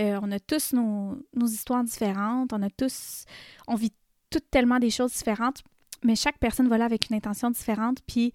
Euh, 0.00 0.18
on 0.22 0.30
a 0.30 0.38
tous 0.38 0.72
nos, 0.72 1.18
nos, 1.34 1.46
histoires 1.46 1.84
différentes. 1.84 2.52
On 2.52 2.62
a 2.62 2.70
tous. 2.70 3.24
On 3.66 3.74
vit 3.74 3.92
toutes 4.30 4.50
tellement 4.50 4.78
des 4.78 4.90
choses 4.90 5.12
différentes, 5.12 5.62
mais 6.04 6.14
chaque 6.14 6.38
personne 6.38 6.68
va 6.68 6.78
là 6.78 6.84
avec 6.84 7.08
une 7.10 7.16
intention 7.16 7.50
différente. 7.50 7.98
Puis 8.06 8.32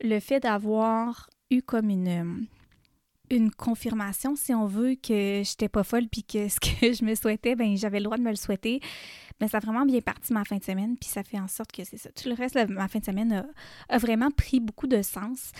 le 0.00 0.18
fait 0.18 0.40
d'avoir 0.40 1.30
eu 1.50 1.62
comme 1.62 1.90
une 1.90 2.08
hum, 2.08 2.46
une 3.30 3.50
confirmation, 3.50 4.34
si 4.34 4.52
on 4.54 4.66
veut, 4.66 4.96
que 4.96 5.42
j'étais 5.44 5.68
pas 5.68 5.84
folle 5.84 6.08
puis 6.08 6.24
que 6.24 6.48
ce 6.48 6.58
que 6.58 6.92
je 6.92 7.04
me 7.04 7.14
souhaitais, 7.14 7.54
ben 7.54 7.76
j'avais 7.76 7.98
le 7.98 8.04
droit 8.04 8.16
de 8.16 8.22
me 8.22 8.30
le 8.30 8.36
souhaiter. 8.36 8.80
Mais 9.40 9.48
ça 9.48 9.56
a 9.58 9.60
vraiment 9.60 9.86
bien 9.86 10.00
parti 10.00 10.32
ma 10.32 10.44
fin 10.44 10.58
de 10.58 10.64
semaine, 10.64 10.96
puis 10.98 11.08
ça 11.08 11.22
fait 11.22 11.38
en 11.38 11.48
sorte 11.48 11.72
que 11.72 11.82
c'est 11.84 11.96
ça. 11.96 12.10
Tout 12.12 12.28
le 12.28 12.34
reste 12.34 12.58
ma 12.68 12.88
fin 12.88 12.98
de 12.98 13.04
semaine 13.04 13.46
a, 13.88 13.98
vraiment 13.98 14.30
pris 14.30 14.60
beaucoup 14.60 14.86
de 14.86 15.00
sens. 15.00 15.52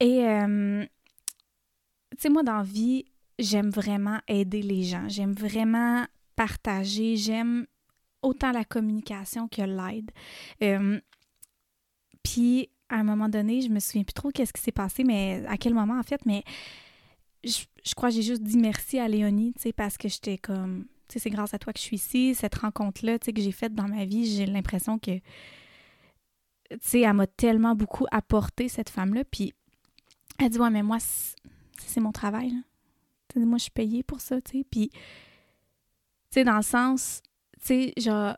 Et, 0.00 0.26
tu 2.10 2.18
sais, 2.18 2.28
moi, 2.28 2.42
dans 2.42 2.62
vie, 2.62 3.04
j'aime 3.38 3.70
vraiment 3.70 4.18
aider 4.26 4.62
les 4.62 4.82
gens. 4.82 5.08
J'aime 5.08 5.32
vraiment 5.32 6.04
partager. 6.34 7.16
J'aime 7.16 7.66
autant 8.22 8.50
la 8.50 8.64
communication 8.64 9.46
que 9.46 9.62
l'aide. 9.62 10.10
Puis, 12.24 12.68
à 12.88 12.96
un 12.96 13.04
moment 13.04 13.28
donné, 13.28 13.60
je 13.60 13.68
me 13.68 13.78
souviens 13.78 14.02
plus 14.02 14.14
trop 14.14 14.30
qu'est-ce 14.30 14.52
qui 14.52 14.60
s'est 14.60 14.72
passé, 14.72 15.04
mais 15.04 15.44
à 15.46 15.56
quel 15.56 15.74
moment, 15.74 15.98
en 15.98 16.02
fait, 16.02 16.26
mais 16.26 16.42
je, 17.44 17.94
crois 17.94 18.08
que 18.08 18.16
j'ai 18.16 18.22
juste 18.22 18.42
dit 18.42 18.56
merci 18.56 18.98
à 18.98 19.08
Léonie, 19.08 19.54
tu 19.60 19.72
parce 19.72 19.96
que 19.96 20.08
j'étais 20.08 20.38
comme, 20.38 20.86
tu 21.08 21.18
c'est 21.18 21.30
grâce 21.30 21.54
à 21.54 21.58
toi 21.58 21.72
que 21.72 21.78
je 21.78 21.84
suis 21.84 21.96
ici, 21.96 22.34
cette 22.34 22.54
rencontre-là, 22.54 23.18
tu 23.18 23.26
sais, 23.26 23.32
que 23.32 23.40
j'ai 23.40 23.52
faite 23.52 23.74
dans 23.74 23.88
ma 23.88 24.04
vie, 24.04 24.26
j'ai 24.34 24.46
l'impression 24.46 24.98
que, 24.98 25.18
tu 26.70 26.78
sais, 26.80 27.00
elle 27.00 27.12
m'a 27.14 27.26
tellement 27.26 27.74
beaucoup 27.74 28.06
apporté, 28.10 28.68
cette 28.68 28.90
femme-là, 28.90 29.24
puis 29.24 29.52
elle 30.40 30.50
dit, 30.50 30.58
ouais, 30.58 30.70
mais 30.70 30.82
moi, 30.82 30.98
c'est 31.78 32.00
mon 32.00 32.12
travail, 32.12 32.54
moi, 33.36 33.58
je 33.58 33.64
suis 33.64 33.70
payée 33.70 34.02
pour 34.02 34.20
ça, 34.20 34.40
tu 34.40 34.58
sais, 34.58 34.64
puis, 34.70 34.88
tu 34.90 34.98
sais, 36.30 36.44
dans 36.44 36.56
le 36.56 36.62
sens, 36.62 37.20
tu 37.60 37.66
sais, 37.66 37.92
genre, 37.96 38.36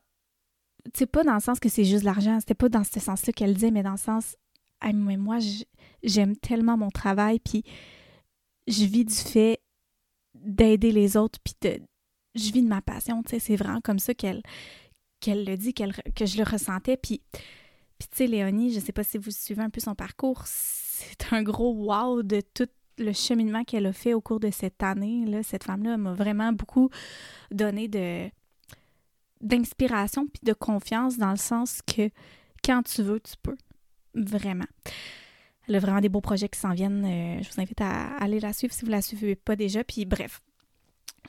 tu 0.95 1.07
pas 1.07 1.25
dans 1.25 1.35
le 1.35 1.41
sens 1.41 1.59
que 1.61 1.69
c'est 1.69 1.85
juste 1.85 2.05
l'argent, 2.05 2.39
c'était 2.41 2.55
pas 2.55 2.69
dans 2.69 2.85
ce 2.85 3.01
sens-là 3.01 3.33
qu'elle 3.33 3.55
disait, 3.55 3.71
mais 3.71 3.83
dans 3.83 3.93
le 3.93 3.97
sens, 3.97 4.37
mais 4.83 5.17
moi, 5.17 5.39
j'aime 6.03 6.37
tellement 6.37 6.77
mon 6.77 6.91
travail, 6.91 7.41
puis 7.41 7.65
je 8.67 8.85
vis 8.85 9.05
du 9.05 9.15
fait 9.15 9.61
d'aider 10.35 10.93
les 10.93 11.17
autres, 11.17 11.39
puis 11.43 11.55
de, 11.63 11.81
je 12.35 12.53
vis 12.53 12.63
de 12.63 12.69
ma 12.69 12.83
passion, 12.83 13.23
tu 13.23 13.31
sais, 13.31 13.39
c'est 13.39 13.57
vraiment 13.57 13.81
comme 13.81 13.99
ça 13.99 14.15
qu'elle 14.15 14.43
qu'elle 15.21 15.45
le 15.45 15.57
dit, 15.57 15.73
qu'elle, 15.73 15.95
que 16.15 16.27
je 16.27 16.37
le 16.37 16.45
ressentais, 16.45 16.99
puis, 16.99 17.23
puis 17.99 18.09
tu 18.11 18.17
sais, 18.17 18.27
Léonie, 18.27 18.73
je 18.73 18.81
sais 18.81 18.93
pas 18.93 19.03
si 19.03 19.17
vous 19.17 19.31
suivez 19.31 19.63
un 19.63 19.71
peu 19.71 19.81
son 19.81 19.95
parcours, 19.95 20.43
c'est 20.47 21.33
un 21.33 21.43
gros 21.43 21.73
wow 21.73 22.23
de 22.23 22.43
tout 22.55 22.69
le 22.99 23.13
cheminement 23.13 23.65
qu'elle 23.65 23.87
a 23.87 23.93
fait 23.93 24.15
au 24.15 24.21
cours 24.21 24.41
de 24.41 24.51
cette 24.51 24.83
année, 24.83 25.25
cette 25.43 25.65
femme-là 25.65 25.97
m'a 25.97 26.13
vraiment 26.13 26.53
beaucoup 26.53 26.91
donné 27.51 27.89
de 27.89 28.31
d'inspiration 29.43 30.27
puis 30.27 30.41
de 30.43 30.55
confiance 30.55 31.19
dans 31.19 31.31
le 31.31 31.37
sens 31.37 31.83
que 31.83 32.11
quand 32.65 32.83
tu 32.83 33.03
veux, 33.03 33.21
tu 33.21 33.35
peux. 33.43 33.57
Vraiment. 34.15 34.65
Elle 35.69 35.79
vraiment 35.79 36.01
des 36.01 36.09
beaux 36.09 36.21
projets 36.21 36.49
qui 36.49 36.59
s'en 36.59 36.73
viennent. 36.73 37.05
Euh, 37.05 37.43
je 37.43 37.51
vous 37.51 37.61
invite 37.61 37.81
à 37.81 38.17
aller 38.17 38.41
la 38.41 38.53
suivre 38.53 38.73
si 38.73 38.85
vous 38.85 38.91
la 38.91 39.03
suivez 39.03 39.35
pas 39.35 39.57
déjà. 39.57 39.83
Puis 39.83 40.05
bref. 40.05 40.41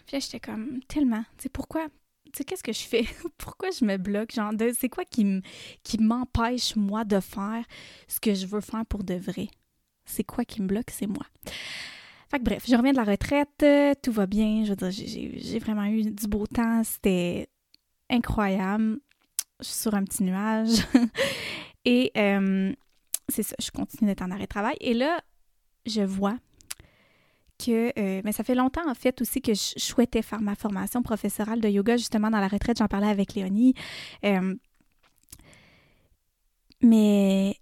Puis 0.05 0.15
là, 0.15 0.19
j'étais 0.19 0.39
comme 0.39 0.79
tellement. 0.87 1.23
Tu 1.37 1.43
sais, 1.43 1.49
pourquoi? 1.49 1.87
Tu 2.25 2.31
sais, 2.37 2.43
qu'est-ce 2.43 2.63
que 2.63 2.73
je 2.73 2.83
fais? 2.83 3.05
pourquoi 3.37 3.69
je 3.71 3.83
me 3.83 3.97
bloque? 3.97 4.33
Genre, 4.33 4.51
c'est 4.77 4.89
quoi 4.89 5.05
qui 5.05 5.41
m'empêche, 5.99 6.75
moi, 6.75 7.03
de 7.03 7.19
faire 7.19 7.63
ce 8.07 8.19
que 8.19 8.33
je 8.33 8.45
veux 8.45 8.61
faire 8.61 8.85
pour 8.85 9.03
de 9.03 9.15
vrai? 9.15 9.47
C'est 10.05 10.23
quoi 10.23 10.45
qui 10.45 10.61
me 10.61 10.67
bloque? 10.67 10.91
C'est 10.91 11.07
moi. 11.07 11.25
Fait 12.29 12.39
que 12.39 12.43
bref, 12.43 12.65
je 12.67 12.75
reviens 12.75 12.91
de 12.91 12.97
la 12.97 13.05
retraite, 13.05 13.65
tout 14.03 14.11
va 14.11 14.25
bien. 14.25 14.63
Je 14.65 14.71
veux 14.71 14.75
dire, 14.75 14.91
j'ai 14.91 15.59
vraiment 15.59 15.85
eu 15.85 16.03
du 16.03 16.27
beau 16.27 16.45
temps. 16.45 16.83
C'était 16.83 17.49
incroyable. 18.09 18.99
Je 19.59 19.65
suis 19.65 19.75
sur 19.75 19.95
un 19.95 20.03
petit 20.03 20.23
nuage. 20.23 20.85
Et 21.85 22.11
euh, 22.17 22.73
c'est 23.29 23.43
ça, 23.43 23.55
je 23.59 23.71
continue 23.71 24.09
d'être 24.09 24.21
en 24.21 24.31
arrêt 24.31 24.43
de 24.43 24.47
travail. 24.47 24.77
Et 24.79 24.93
là, 24.93 25.21
je 25.85 26.01
vois 26.01 26.37
que, 27.57 27.91
euh, 27.97 28.21
mais 28.23 28.31
ça 28.31 28.43
fait 28.43 28.55
longtemps 28.55 28.87
en 28.89 28.93
fait 28.93 29.21
aussi 29.21 29.41
que 29.41 29.53
je 29.53 29.73
souhaitais 29.77 30.21
faire 30.21 30.41
ma 30.41 30.55
formation 30.55 31.01
professorale 31.01 31.59
de 31.59 31.67
yoga 31.67 31.97
justement 31.97 32.29
dans 32.29 32.39
la 32.39 32.47
retraite. 32.47 32.77
J'en 32.77 32.87
parlais 32.87 33.07
avec 33.07 33.33
Léonie. 33.33 33.73
Euh, 34.25 34.55
mais 36.81 37.55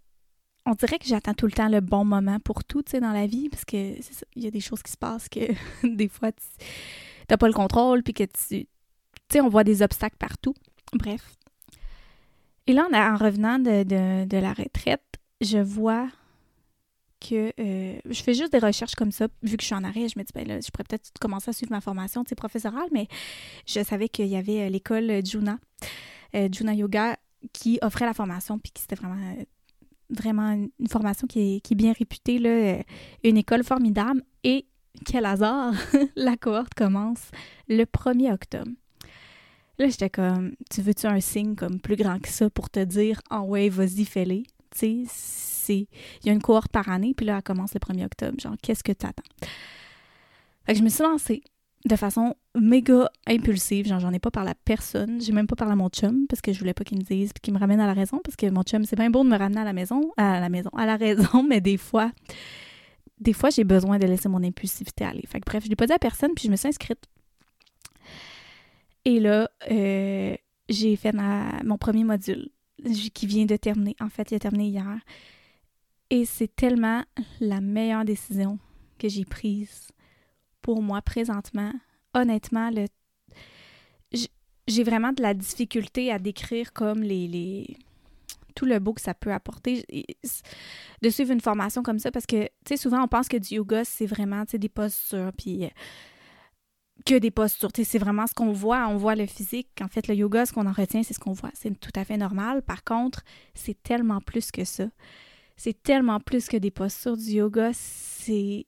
on 0.66 0.74
dirait 0.74 1.00
que 1.00 1.06
j'attends 1.06 1.34
tout 1.34 1.46
le 1.46 1.52
temps 1.54 1.70
le 1.70 1.80
bon 1.80 2.04
moment 2.04 2.40
pour 2.40 2.64
tout, 2.64 2.84
tu 2.84 2.92
sais, 2.92 3.00
dans 3.00 3.14
la 3.14 3.28
vie, 3.28 3.50
parce 3.50 3.66
que 3.66 3.96
il 4.36 4.44
y 4.44 4.48
a 4.48 4.52
des 4.52 4.60
choses 4.60 4.84
qui 4.84 4.92
se 4.92 4.98
passent 4.98 5.30
que 5.30 5.40
des 5.84 6.10
fois 6.10 6.32
tu 6.32 6.44
n'as 7.30 7.38
pas 7.38 7.48
le 7.48 7.54
contrôle, 7.54 8.04
puis 8.04 8.14
que 8.14 8.24
tu, 8.24 8.66
tu 8.66 8.68
sais, 9.32 9.42
on 9.42 9.50
voit 9.50 9.64
des 9.64 9.82
obstacles 9.82 10.18
partout. 10.18 10.54
Bref. 10.94 11.36
Et 12.68 12.74
là, 12.74 12.88
en 12.92 13.16
revenant 13.16 13.60
de, 13.60 13.84
de 13.84 14.38
la 14.38 14.54
retraite, 14.54 15.04
je 15.42 15.58
vois 15.58 16.08
que 17.22 17.52
euh, 17.60 18.00
je 18.06 18.22
fais 18.22 18.34
juste 18.34 18.52
des 18.52 18.60
recherches 18.60 18.96
comme 18.96 19.12
ça. 19.12 19.28
Vu 19.42 19.58
que 19.58 19.64
je 19.64 19.68
suis 19.68 19.76
en 19.76 19.84
arrêt, 19.84 20.08
je 20.08 20.20
me 20.20 20.24
dis, 20.24 20.32
ben 20.34 20.48
là, 20.48 20.60
je 20.60 20.70
pourrais 20.70 20.84
peut-être 20.84 21.12
commencer 21.20 21.50
à 21.50 21.54
suivre 21.54 21.72
ma 21.72 21.82
formation 21.82 22.24
professorale, 22.24 22.88
mais 22.92 23.08
je 23.66 23.84
savais 23.84 24.10
qu'il 24.10 24.28
y 24.28 24.36
avait 24.36 24.70
l'école 24.70 25.26
Juna, 25.26 25.58
Juna 26.52 26.74
Yoga, 26.74 27.18
qui 27.54 27.80
offrait 27.82 28.06
la 28.06 28.14
formation, 28.14 28.60
puis 28.60 28.72
qui 28.72 28.82
c'était 28.82 28.96
vraiment 28.96 29.36
vraiment 30.10 30.52
une 30.52 30.88
formation 30.88 31.28
qui 31.28 31.62
est, 31.64 31.76
bien 31.76 31.94
réputée, 31.94 32.40
là, 32.40 32.78
une 33.24 33.38
école 33.38 33.64
formidable. 33.64 34.22
Et 34.44 34.66
quel 35.06 35.26
hasard, 35.26 35.74
la 36.16 36.38
cohorte 36.38 36.74
commence 36.74 37.32
le 37.68 37.84
1er 37.84 38.34
octobre. 38.34 38.72
Là, 39.78 39.90
j'étais 39.90 40.10
comme, 40.10 40.56
tu 40.72 40.82
veux-tu 40.82 41.06
un 41.06 41.20
signe 41.20 41.56
comme 41.56 41.82
plus 41.82 41.98
grand 41.98 42.20
que 42.20 42.30
ça 42.30 42.50
pour 42.50 42.70
te 42.70 42.80
dire, 42.80 43.22
ah 43.30 43.42
oh 43.42 43.48
ouais, 43.48 43.68
vas-y, 43.68 44.06
fais-les. 44.06 44.44
Sais, 44.76 45.88
il 46.22 46.26
y 46.26 46.30
a 46.30 46.34
une 46.34 46.42
cohorte 46.42 46.72
par 46.72 46.90
année, 46.90 47.14
puis 47.16 47.26
là, 47.26 47.38
elle 47.38 47.44
commence 47.44 47.74
le 47.74 47.80
1er 47.80 48.06
octobre. 48.06 48.40
Genre, 48.40 48.56
qu'est-ce 48.62 48.84
que 48.84 48.92
tu 48.92 49.06
attends? 49.06 49.24
Fait 50.66 50.74
que 50.74 50.80
je 50.80 50.84
me 50.84 50.90
suis 50.90 51.04
lancée 51.04 51.44
de 51.86 51.96
façon 51.96 52.36
méga 52.56 53.10
impulsive. 53.28 53.88
Genre, 53.88 54.00
j'en 54.00 54.12
ai 54.14 54.20
pas 54.20 54.32
parlé 54.32 54.52
à 54.52 54.56
personne. 54.56 55.22
J'ai 55.22 55.32
même 55.32 55.48
pas 55.48 55.56
parlé 55.56 55.74
à 55.74 55.76
mon 55.76 55.90
chum 55.90 56.28
parce 56.28 56.42
que 56.42 56.52
je 56.52 56.60
voulais 56.60 56.74
pas 56.74 56.84
qu'il 56.84 56.98
me 56.98 57.04
dise 57.04 57.32
puis 57.34 57.42
qu'il 57.42 57.54
me 57.54 57.60
ramène 57.60 57.80
à 57.80 57.88
la 57.88 57.94
raison 57.94 58.20
parce 58.24 58.36
que 58.36 58.50
mon 58.50 58.64
chum, 58.64 58.86
c'est 58.86 58.96
bien 58.96 59.10
beau 59.10 59.24
de 59.24 59.30
me 59.30 59.38
ramener 59.38 59.62
à 59.62 59.64
la 59.64 59.74
maison, 59.74 60.12
à 60.18 60.40
la 60.40 60.50
maison, 60.50 60.70
à 60.76 60.86
la 60.86 60.98
raison, 60.98 61.44
mais 61.50 61.62
des 61.62 61.78
fois, 61.78 62.12
des 63.20 63.34
fois, 63.34 63.50
j'ai 63.50 63.64
besoin 63.64 63.98
de 63.98 64.08
laisser 64.08 64.30
mon 64.30 64.44
impulsivité 64.44 65.06
aller. 65.06 65.24
Fait 65.28 65.40
que 65.40 65.46
bref, 65.46 65.64
je 65.64 65.70
l'ai 65.70 65.76
pas 65.76 65.88
dit 65.88 65.94
à 65.94 66.00
personne 66.00 66.32
puis 66.36 66.46
je 66.46 66.52
me 66.52 66.56
suis 66.56 66.68
inscrite 66.68 67.08
et 69.06 69.20
là, 69.20 69.50
euh, 69.70 70.36
j'ai 70.68 70.96
fait 70.96 71.14
mon 71.64 71.78
premier 71.78 72.04
module 72.04 72.50
qui 73.14 73.28
vient 73.28 73.46
de 73.46 73.56
terminer. 73.56 73.96
En 74.00 74.10
fait, 74.10 74.32
il 74.32 74.36
a 74.36 74.40
terminé 74.40 74.68
hier. 74.68 75.00
Et 76.10 76.26
c'est 76.26 76.56
tellement 76.56 77.04
la 77.40 77.62
meilleure 77.62 78.06
décision 78.06 78.60
que 79.00 79.10
j'ai 79.10 79.26
prise 79.26 79.92
pour 80.62 80.82
moi 80.82 81.02
présentement. 81.02 81.72
Honnêtement, 82.14 82.70
j'ai 84.68 84.84
vraiment 84.84 85.12
de 85.12 85.22
la 85.22 85.34
difficulté 85.34 86.12
à 86.12 86.20
décrire 86.20 86.74
comme 86.74 87.02
les, 87.02 87.78
tout 88.56 88.66
le 88.66 88.80
beau 88.80 88.94
que 88.94 89.02
ça 89.02 89.14
peut 89.14 89.34
apporter 89.34 89.86
de 91.02 91.10
suivre 91.10 91.32
une 91.32 91.42
formation 91.42 91.84
comme 91.84 92.00
ça 92.00 92.12
parce 92.12 92.26
que 92.26 92.46
tu 92.46 92.50
sais 92.70 92.78
souvent 92.78 93.04
on 93.04 93.08
pense 93.08 93.28
que 93.28 93.38
du 93.38 93.56
yoga 93.56 93.84
c'est 93.84 94.06
vraiment 94.06 94.44
des 94.52 94.70
postures 94.70 95.32
puis 95.38 95.70
que 97.06 97.16
des 97.16 97.32
postures. 97.32 97.70
C'est 97.74 98.00
vraiment 98.00 98.28
ce 98.28 98.34
qu'on 98.34 98.52
voit. 98.52 98.88
On 98.88 98.98
voit 98.98 99.16
le 99.16 99.26
physique. 99.26 99.70
En 99.82 99.88
fait, 99.88 100.08
le 100.08 100.16
yoga, 100.16 100.46
ce 100.46 100.54
qu'on 100.54 100.66
en 100.68 100.72
retient, 100.72 101.04
c'est 101.04 101.14
ce 101.14 101.20
qu'on 101.20 101.34
voit. 101.34 101.52
C'est 101.54 101.80
tout 101.80 101.92
à 101.96 102.04
fait 102.04 102.18
normal. 102.18 102.62
Par 102.62 102.84
contre, 102.84 103.24
c'est 103.54 103.82
tellement 103.84 104.22
plus 104.22 104.52
que 104.52 104.66
ça. 104.66 104.88
C'est 105.56 105.82
tellement 105.84 106.20
plus 106.20 106.48
que 106.48 106.58
des 106.58 106.72
postures 106.72 107.16
du 107.16 107.32
yoga. 107.32 107.72
C'est 107.74 108.66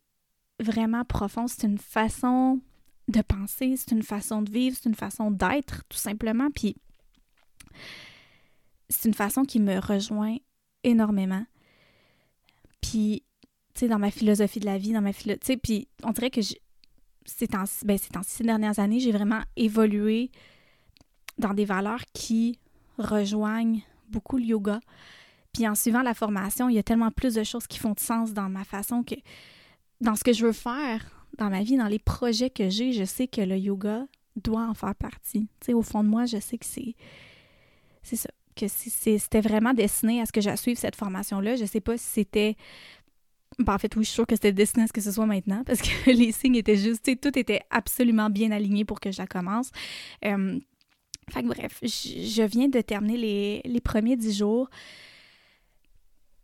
vraiment 0.59 1.03
profond. 1.03 1.47
C'est 1.47 1.63
une 1.63 1.79
façon 1.79 2.61
de 3.07 3.21
penser, 3.21 3.75
c'est 3.77 3.91
une 3.91 4.03
façon 4.03 4.41
de 4.41 4.51
vivre, 4.51 4.75
c'est 4.75 4.89
une 4.89 4.95
façon 4.95 5.31
d'être, 5.31 5.83
tout 5.89 5.97
simplement. 5.97 6.49
Puis, 6.53 6.75
c'est 8.89 9.07
une 9.07 9.13
façon 9.13 9.43
qui 9.43 9.59
me 9.59 9.79
rejoint 9.79 10.37
énormément. 10.83 11.45
Puis, 12.81 13.23
tu 13.73 13.81
sais, 13.81 13.87
dans 13.87 13.99
ma 13.99 14.11
philosophie 14.11 14.59
de 14.59 14.65
la 14.65 14.77
vie, 14.77 14.93
dans 14.93 15.01
ma 15.01 15.13
philosophie, 15.13 15.57
puis 15.57 15.87
on 16.03 16.11
dirait 16.11 16.29
que 16.29 16.41
ces 17.27 17.47
temps, 17.47 17.65
ben, 17.85 17.97
ces, 18.23 18.43
dernières 18.43 18.79
années, 18.79 18.99
j'ai 18.99 19.11
vraiment 19.11 19.41
évolué 19.55 20.31
dans 21.37 21.53
des 21.53 21.65
valeurs 21.65 22.03
qui 22.13 22.57
rejoignent 22.97 23.81
beaucoup 24.09 24.37
le 24.37 24.45
yoga. 24.45 24.79
Puis 25.53 25.67
en 25.67 25.75
suivant 25.75 26.01
la 26.01 26.13
formation, 26.13 26.69
il 26.69 26.75
y 26.75 26.79
a 26.79 26.83
tellement 26.83 27.11
plus 27.11 27.35
de 27.35 27.43
choses 27.43 27.67
qui 27.67 27.77
font 27.77 27.93
de 27.93 27.99
sens 27.99 28.33
dans 28.33 28.49
ma 28.49 28.63
façon 28.63 29.03
que 29.03 29.15
dans 30.01 30.15
ce 30.15 30.23
que 30.23 30.33
je 30.33 30.45
veux 30.45 30.53
faire 30.53 31.27
dans 31.37 31.49
ma 31.49 31.61
vie, 31.61 31.77
dans 31.77 31.87
les 31.87 31.99
projets 31.99 32.49
que 32.49 32.69
j'ai, 32.69 32.93
je 32.93 33.03
sais 33.03 33.27
que 33.27 33.41
le 33.41 33.57
yoga 33.57 34.07
doit 34.35 34.63
en 34.63 34.73
faire 34.73 34.95
partie. 34.95 35.47
Tu 35.59 35.73
au 35.73 35.81
fond 35.81 36.03
de 36.03 36.09
moi, 36.09 36.25
je 36.25 36.39
sais 36.39 36.57
que 36.57 36.65
c'est 36.65 36.95
c'est 38.01 38.15
ça 38.15 38.29
que 38.57 38.67
c'était 38.67 39.41
vraiment 39.41 39.73
destiné 39.73 40.19
à 40.19 40.25
ce 40.25 40.31
que 40.31 40.41
je 40.41 40.55
suive 40.55 40.77
cette 40.77 40.95
formation-là. 40.95 41.55
Je 41.55 41.65
sais 41.65 41.79
pas 41.79 41.97
si 41.97 42.05
c'était 42.05 42.55
ben, 43.59 43.73
en 43.73 43.77
fait, 43.77 43.95
oui, 43.95 44.03
je 44.03 44.09
suis 44.09 44.15
sûre 44.15 44.27
que 44.27 44.35
c'était 44.35 44.51
destiné 44.51 44.83
à 44.83 44.87
ce 44.87 44.93
que 44.93 45.01
ce 45.01 45.11
soit 45.11 45.25
maintenant 45.25 45.63
parce 45.63 45.81
que 45.81 46.11
les 46.11 46.31
signes 46.31 46.55
étaient 46.55 46.77
juste, 46.77 47.09
tout 47.19 47.37
était 47.37 47.61
absolument 47.69 48.29
bien 48.29 48.51
aligné 48.51 48.85
pour 48.85 48.99
que 48.99 49.11
je 49.11 49.17
la 49.17 49.27
commence. 49.27 49.71
Euh, 50.25 50.59
fait 51.29 51.41
que 51.41 51.47
bref, 51.47 51.79
je 51.81 52.43
viens 52.43 52.69
de 52.69 52.79
terminer 52.81 53.61
les, 53.65 53.81
premiers 53.81 54.15
dix 54.15 54.37
jours. 54.37 54.69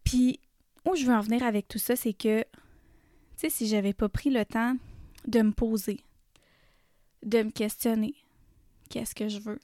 Puis, 0.04 0.40
où 0.86 0.96
je 0.96 1.06
veux 1.06 1.14
en 1.14 1.22
venir 1.22 1.44
avec 1.44 1.68
tout 1.68 1.78
ça, 1.78 1.96
c'est 1.96 2.14
que, 2.14 2.42
tu 2.42 2.48
sais, 3.38 3.50
si 3.50 3.68
j'avais 3.68 3.94
pas 3.94 4.10
pris 4.10 4.30
le 4.30 4.44
temps 4.44 4.76
de 5.26 5.42
me 5.42 5.52
poser, 5.52 6.02
de 7.24 7.44
me 7.44 7.52
questionner, 7.52 8.16
qu'est-ce 8.90 9.16
que 9.16 9.30
je 9.30 9.40
veux, 9.40 9.60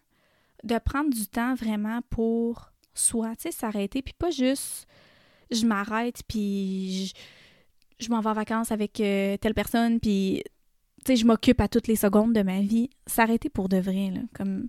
de 0.64 0.78
prendre 0.78 1.10
du 1.10 1.28
temps 1.28 1.56
vraiment 1.56 2.02
pour 2.10 2.72
soi, 2.94 3.36
tu 3.36 3.44
sais, 3.44 3.52
s'arrêter, 3.52 4.02
puis 4.02 4.14
pas 4.18 4.30
juste 4.30 4.88
je 5.52 5.66
m'arrête, 5.66 6.22
puis 6.28 7.08
je, 7.08 7.14
m'en 8.10 8.22
vais 8.22 8.30
en 8.30 8.34
vacances 8.34 8.72
avec 8.72 9.00
euh, 9.02 9.38
telle 9.38 9.54
personne, 9.54 10.00
puis 10.00 10.44
tu 11.06 11.14
sais, 11.14 11.16
je 11.16 11.26
m'occupe 11.26 11.60
à 11.62 11.68
toutes 11.68 11.88
les 11.88 11.96
secondes 11.96 12.34
de 12.34 12.42
ma 12.42 12.62
vie. 12.62 12.90
S'arrêter 13.08 13.50
pour 13.50 13.70
de 13.70 13.78
vrai, 13.78 14.12
là, 14.12 14.22
comme 14.34 14.68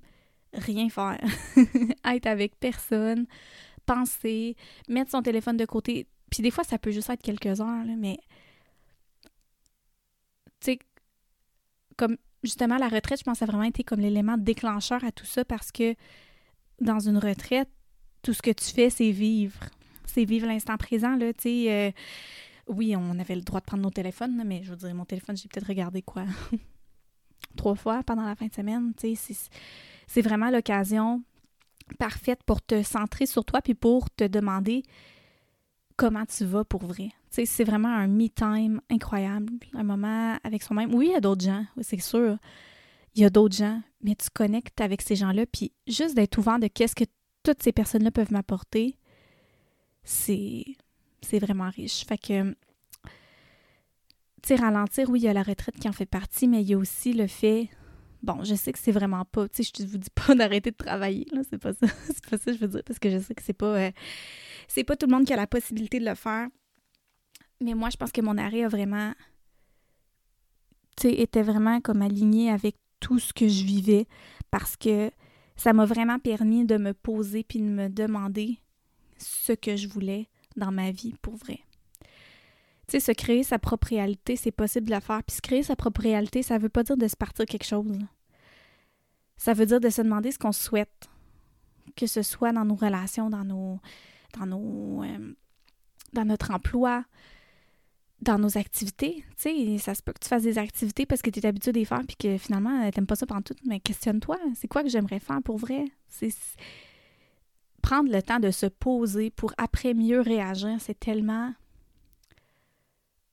rien 0.53 0.89
faire. 0.89 1.21
être 2.05 2.27
avec 2.27 2.59
personne, 2.59 3.27
penser, 3.87 4.57
mettre 4.89 5.11
son 5.11 5.23
téléphone 5.23 5.57
de 5.57 5.65
côté. 5.65 6.07
Puis 6.31 6.43
des 6.43 6.51
fois, 6.51 6.65
ça 6.65 6.79
peut 6.79 6.91
juste 6.91 7.11
être 7.11 7.23
quelques 7.23 7.61
heures, 7.61 7.85
là, 7.85 7.95
mais 7.97 8.19
tu 10.61 10.73
sais, 10.73 10.79
comme 11.97 12.17
justement 12.43 12.77
la 12.77 12.89
retraite, 12.89 13.19
je 13.21 13.25
pense 13.25 13.43
a 13.43 13.47
vraiment 13.47 13.63
été 13.65 13.85
comme 13.85 14.01
l'élément 14.01 14.37
déclencheur 14.37 15.05
à 15.05 15.13
tout 15.13 15.27
ça 15.27 15.45
parce 15.45 15.73
que 15.73 15.95
dans 16.81 16.99
une 16.99 17.19
retraite, 17.19 17.69
tout 18.23 18.35
ce 18.35 18.43
que 18.43 18.51
tu 18.51 18.67
fais, 18.67 18.91
c'est 18.91 19.11
vivre 19.11 19.71
c'est 20.11 20.25
vivre 20.25 20.47
l'instant 20.47 20.77
présent, 20.77 21.17
là, 21.17 21.33
tu 21.33 21.43
sais. 21.43 21.73
Euh, 21.73 21.91
oui, 22.69 22.95
on 22.97 23.19
avait 23.19 23.35
le 23.35 23.43
droit 23.43 23.61
de 23.61 23.67
prendre 23.67 23.83
nos 23.83 23.91
téléphones, 23.91 24.43
mais 24.45 24.63
je 24.63 24.71
veux 24.71 24.77
dire, 24.77 24.95
mon 24.95 25.05
téléphone, 25.05 25.37
j'ai 25.37 25.49
peut-être 25.49 25.67
regardé 25.67 26.03
quoi? 26.03 26.25
Trois 27.57 27.75
fois 27.75 28.03
pendant 28.03 28.25
la 28.25 28.35
fin 28.35 28.47
de 28.47 28.55
semaine. 28.55 28.93
C'est 30.07 30.23
vraiment 30.23 30.51
l'occasion 30.51 31.23
parfaite 31.99 32.43
pour 32.45 32.63
te 32.63 32.83
centrer 32.83 33.27
sur 33.27 33.45
toi 33.45 33.61
puis 33.61 33.75
pour 33.75 34.11
te 34.11 34.25
demander 34.25 34.85
comment 35.97 36.25
tu 36.25 36.45
vas 36.45 36.65
pour 36.65 36.85
vrai. 36.85 37.11
C'est 37.31 37.65
vraiment 37.65 37.89
un 37.89 38.07
me-time 38.07 38.81
incroyable, 38.91 39.53
un 39.75 39.83
moment 39.83 40.39
avec 40.43 40.63
soi-même. 40.63 40.95
Oui, 40.95 41.09
il 41.09 41.13
y 41.13 41.17
a 41.17 41.21
d'autres 41.21 41.45
gens, 41.45 41.65
c'est 41.81 42.01
sûr. 42.01 42.39
Il 43.15 43.23
y 43.23 43.25
a 43.25 43.31
d'autres 43.31 43.57
gens, 43.57 43.81
mais 44.03 44.15
tu 44.15 44.31
connectes 44.31 44.81
avec 44.81 45.03
ces 45.03 45.17
gens-là, 45.17 45.45
puis 45.47 45.73
juste 45.87 46.15
d'être 46.15 46.39
ouvert 46.39 46.59
de 46.59 46.69
qu'est-ce 46.69 46.95
que 46.95 47.05
toutes 47.43 47.63
ces 47.63 47.73
personnes-là 47.73 48.11
peuvent 48.11 48.33
m'apporter, 48.33 48.97
c'est, 50.03 50.65
c'est 51.23 51.39
vraiment 51.39 51.71
riche. 51.71 52.05
Fait 52.07 52.19
que, 52.19 52.55
tu 54.43 54.55
ralentir, 54.55 55.11
oui, 55.11 55.21
il 55.21 55.25
y 55.25 55.29
a 55.29 55.33
la 55.33 55.43
retraite 55.43 55.79
qui 55.79 55.89
en 55.89 55.93
fait 55.93 56.07
partie, 56.07 56.49
mais 56.49 56.63
il 56.63 56.69
y 56.69 56.75
a 56.75 56.79
aussi 56.79 57.13
le 57.13 57.27
fait, 57.27 57.69
bon, 58.23 58.43
je 58.45 58.55
sais 58.55 58.73
que 58.73 58.79
c'est 58.79 58.93
vraiment 58.93 59.25
pas, 59.25 59.49
tu 59.49 59.63
sais, 59.63 59.73
je 59.79 59.85
vous 59.85 59.99
dis 59.99 60.11
pas 60.15 60.35
d'arrêter 60.37 60.71
de 60.71 60.77
travailler, 60.77 61.27
là, 61.33 61.43
c'est 61.49 61.59
pas 61.59 61.73
ça, 61.73 61.87
c'est 62.07 62.29
pas 62.29 62.39
ça 62.39 62.45
que 62.45 62.53
je 62.55 62.59
veux 62.59 62.69
dire, 62.69 62.83
parce 62.85 62.99
que 62.99 63.11
je 63.11 63.19
sais 63.19 63.35
que 63.35 63.43
c'est 63.43 63.53
pas, 63.53 63.79
euh, 63.79 63.91
c'est 64.69 64.85
pas 64.85 64.97
tout 64.97 65.07
le 65.07 65.13
monde 65.13 65.27
qui 65.27 65.33
a 65.33 65.37
la 65.37 65.47
possibilité 65.47 66.01
de 66.01 66.07
le 66.07 66.15
faire. 66.15 66.49
Mais 67.63 67.75
moi, 67.75 67.91
je 67.91 67.97
pense 67.97 68.13
que 68.13 68.23
mon 68.23 68.39
arrêt 68.39 68.65
a 68.65 68.69
vraiment, 68.69 69.13
tu 70.97 71.09
sais, 71.09 71.15
était 71.15 71.43
vraiment 71.43 71.81
comme 71.81 72.01
aligné 72.01 72.51
avec 72.51 72.77
tout 73.01 73.19
ce 73.19 73.33
que 73.33 73.49
je 73.49 73.65
vivais, 73.65 74.07
parce 74.51 74.77
que 74.77 75.11
ça 75.57 75.75
m'a 75.75 75.85
vraiment 75.85 76.19
permis 76.19 76.65
de 76.65 76.79
me 76.79 76.95
poser 76.95 77.45
puis 77.45 77.59
de 77.59 77.65
me 77.65 77.89
demander 77.89 78.59
ce 79.19 79.53
que 79.53 79.77
je 79.77 79.89
voulais 79.89 80.29
dans 80.57 80.73
ma 80.73 80.91
vie 80.91 81.15
pour 81.23 81.37
vrai. 81.37 81.61
Tu 82.89 82.99
sais, 82.99 83.01
se 83.01 83.13
créer 83.13 83.43
sa 83.43 83.59
propre 83.59 83.89
réalité, 83.89 84.37
c'est 84.37 84.51
possible 84.51 84.89
de 84.89 84.95
le 84.95 85.01
faire. 85.01 85.23
Puis 85.23 85.37
se 85.37 85.41
créer 85.41 85.63
sa 85.63 85.77
propre 85.77 86.03
réalité, 86.03 86.43
ça 86.43 86.59
veut 86.59 86.69
pas 86.69 86.83
dire 86.83 86.97
de 86.97 87.07
se 87.07 87.17
partir 87.17 87.47
quelque 87.47 87.67
chose. 87.67 87.99
Ça 89.37 89.55
veut 89.55 89.67
dire 89.67 89.81
de 89.81 89.89
se 89.91 90.03
demander 90.03 90.33
ce 90.33 90.39
qu'on 90.39 90.53
souhaite. 90.53 91.09
Que 91.97 92.07
ce 92.07 92.23
soit 92.23 92.53
dans 92.53 92.65
nos 92.65 92.75
relations, 92.75 93.31
dans 93.31 93.45
nos. 93.45 93.79
dans 94.39 94.47
nos. 94.47 95.05
Euh, 95.05 95.35
dans 96.13 96.25
notre 96.25 96.51
emploi, 96.51 97.05
dans 98.21 98.39
nos 98.39 98.59
activités. 98.59 99.25
Tu 99.41 99.77
sais, 99.77 99.79
ça 99.79 99.95
se 99.95 100.03
peut 100.03 100.13
que 100.13 100.19
tu 100.19 100.29
fasses 100.29 100.43
des 100.43 100.59
activités 100.59 101.07
parce 101.07 101.23
que 101.23 101.31
tu 101.31 101.39
es 101.39 101.47
habitué 101.47 101.73
de 101.73 101.79
les 101.79 101.85
faire 101.85 102.03
puis 102.07 102.17
que 102.17 102.37
finalement, 102.39 102.91
t'aimes 102.91 103.07
pas 103.07 103.17
ça 103.17 103.27
pendant 103.27 103.43
tout. 103.43 103.55
Mais 103.65 103.81
questionne-toi, 103.81 104.37
c'est 104.57 104.69
quoi 104.69 104.83
que 104.83 104.89
j'aimerais 104.89 105.21
faire 105.21 105.41
pour 105.43 105.59
vrai? 105.59 105.85
C'est 106.09 106.33
prendre 107.81 108.11
le 108.11 108.23
temps 108.23 108.41
de 108.41 108.51
se 108.51 108.67
poser 108.67 109.31
pour 109.31 109.53
après 109.59 109.95
mieux 109.95 110.21
réagir, 110.21 110.77
c'est 110.81 110.99
tellement. 110.99 111.53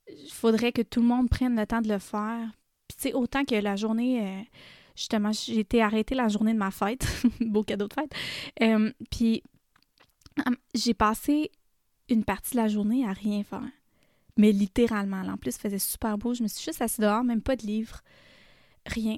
Il 0.08 0.32
faudrait 0.32 0.72
que 0.72 0.82
tout 0.82 1.00
le 1.00 1.06
monde 1.06 1.28
prenne 1.28 1.56
le 1.56 1.66
temps 1.66 1.80
de 1.80 1.88
le 1.88 1.98
faire. 1.98 2.50
Puis, 2.88 3.10
tu 3.10 3.16
autant 3.16 3.44
que 3.44 3.54
la 3.54 3.76
journée. 3.76 4.26
Euh, 4.26 4.42
justement, 4.96 5.32
j'ai 5.32 5.60
été 5.60 5.82
arrêtée 5.82 6.14
la 6.14 6.28
journée 6.28 6.54
de 6.54 6.58
ma 6.58 6.70
fête. 6.70 7.06
Beau 7.40 7.62
cadeau 7.62 7.88
de 7.88 7.94
fête. 7.94 8.12
Euh, 8.62 8.90
puis, 9.10 9.42
j'ai 10.74 10.94
passé 10.94 11.50
une 12.08 12.24
partie 12.24 12.52
de 12.52 12.56
la 12.56 12.68
journée 12.68 13.06
à 13.06 13.12
rien 13.12 13.42
faire. 13.44 13.68
Mais 14.36 14.52
littéralement, 14.52 15.22
là, 15.22 15.32
en 15.32 15.36
plus, 15.36 15.56
il 15.56 15.60
faisait 15.60 15.78
super 15.78 16.16
beau. 16.16 16.32
Je 16.32 16.42
me 16.42 16.48
suis 16.48 16.64
juste 16.64 16.80
assise 16.80 17.00
dehors, 17.00 17.24
même 17.24 17.42
pas 17.42 17.56
de 17.56 17.66
livre, 17.66 18.00
rien, 18.86 19.16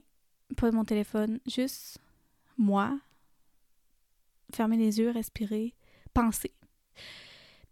pas 0.56 0.70
de 0.70 0.76
mon 0.76 0.84
téléphone, 0.84 1.40
juste 1.46 1.98
moi, 2.56 2.98
fermer 4.56 4.76
les 4.76 4.98
yeux, 4.98 5.10
respirer, 5.10 5.74
penser, 6.14 6.52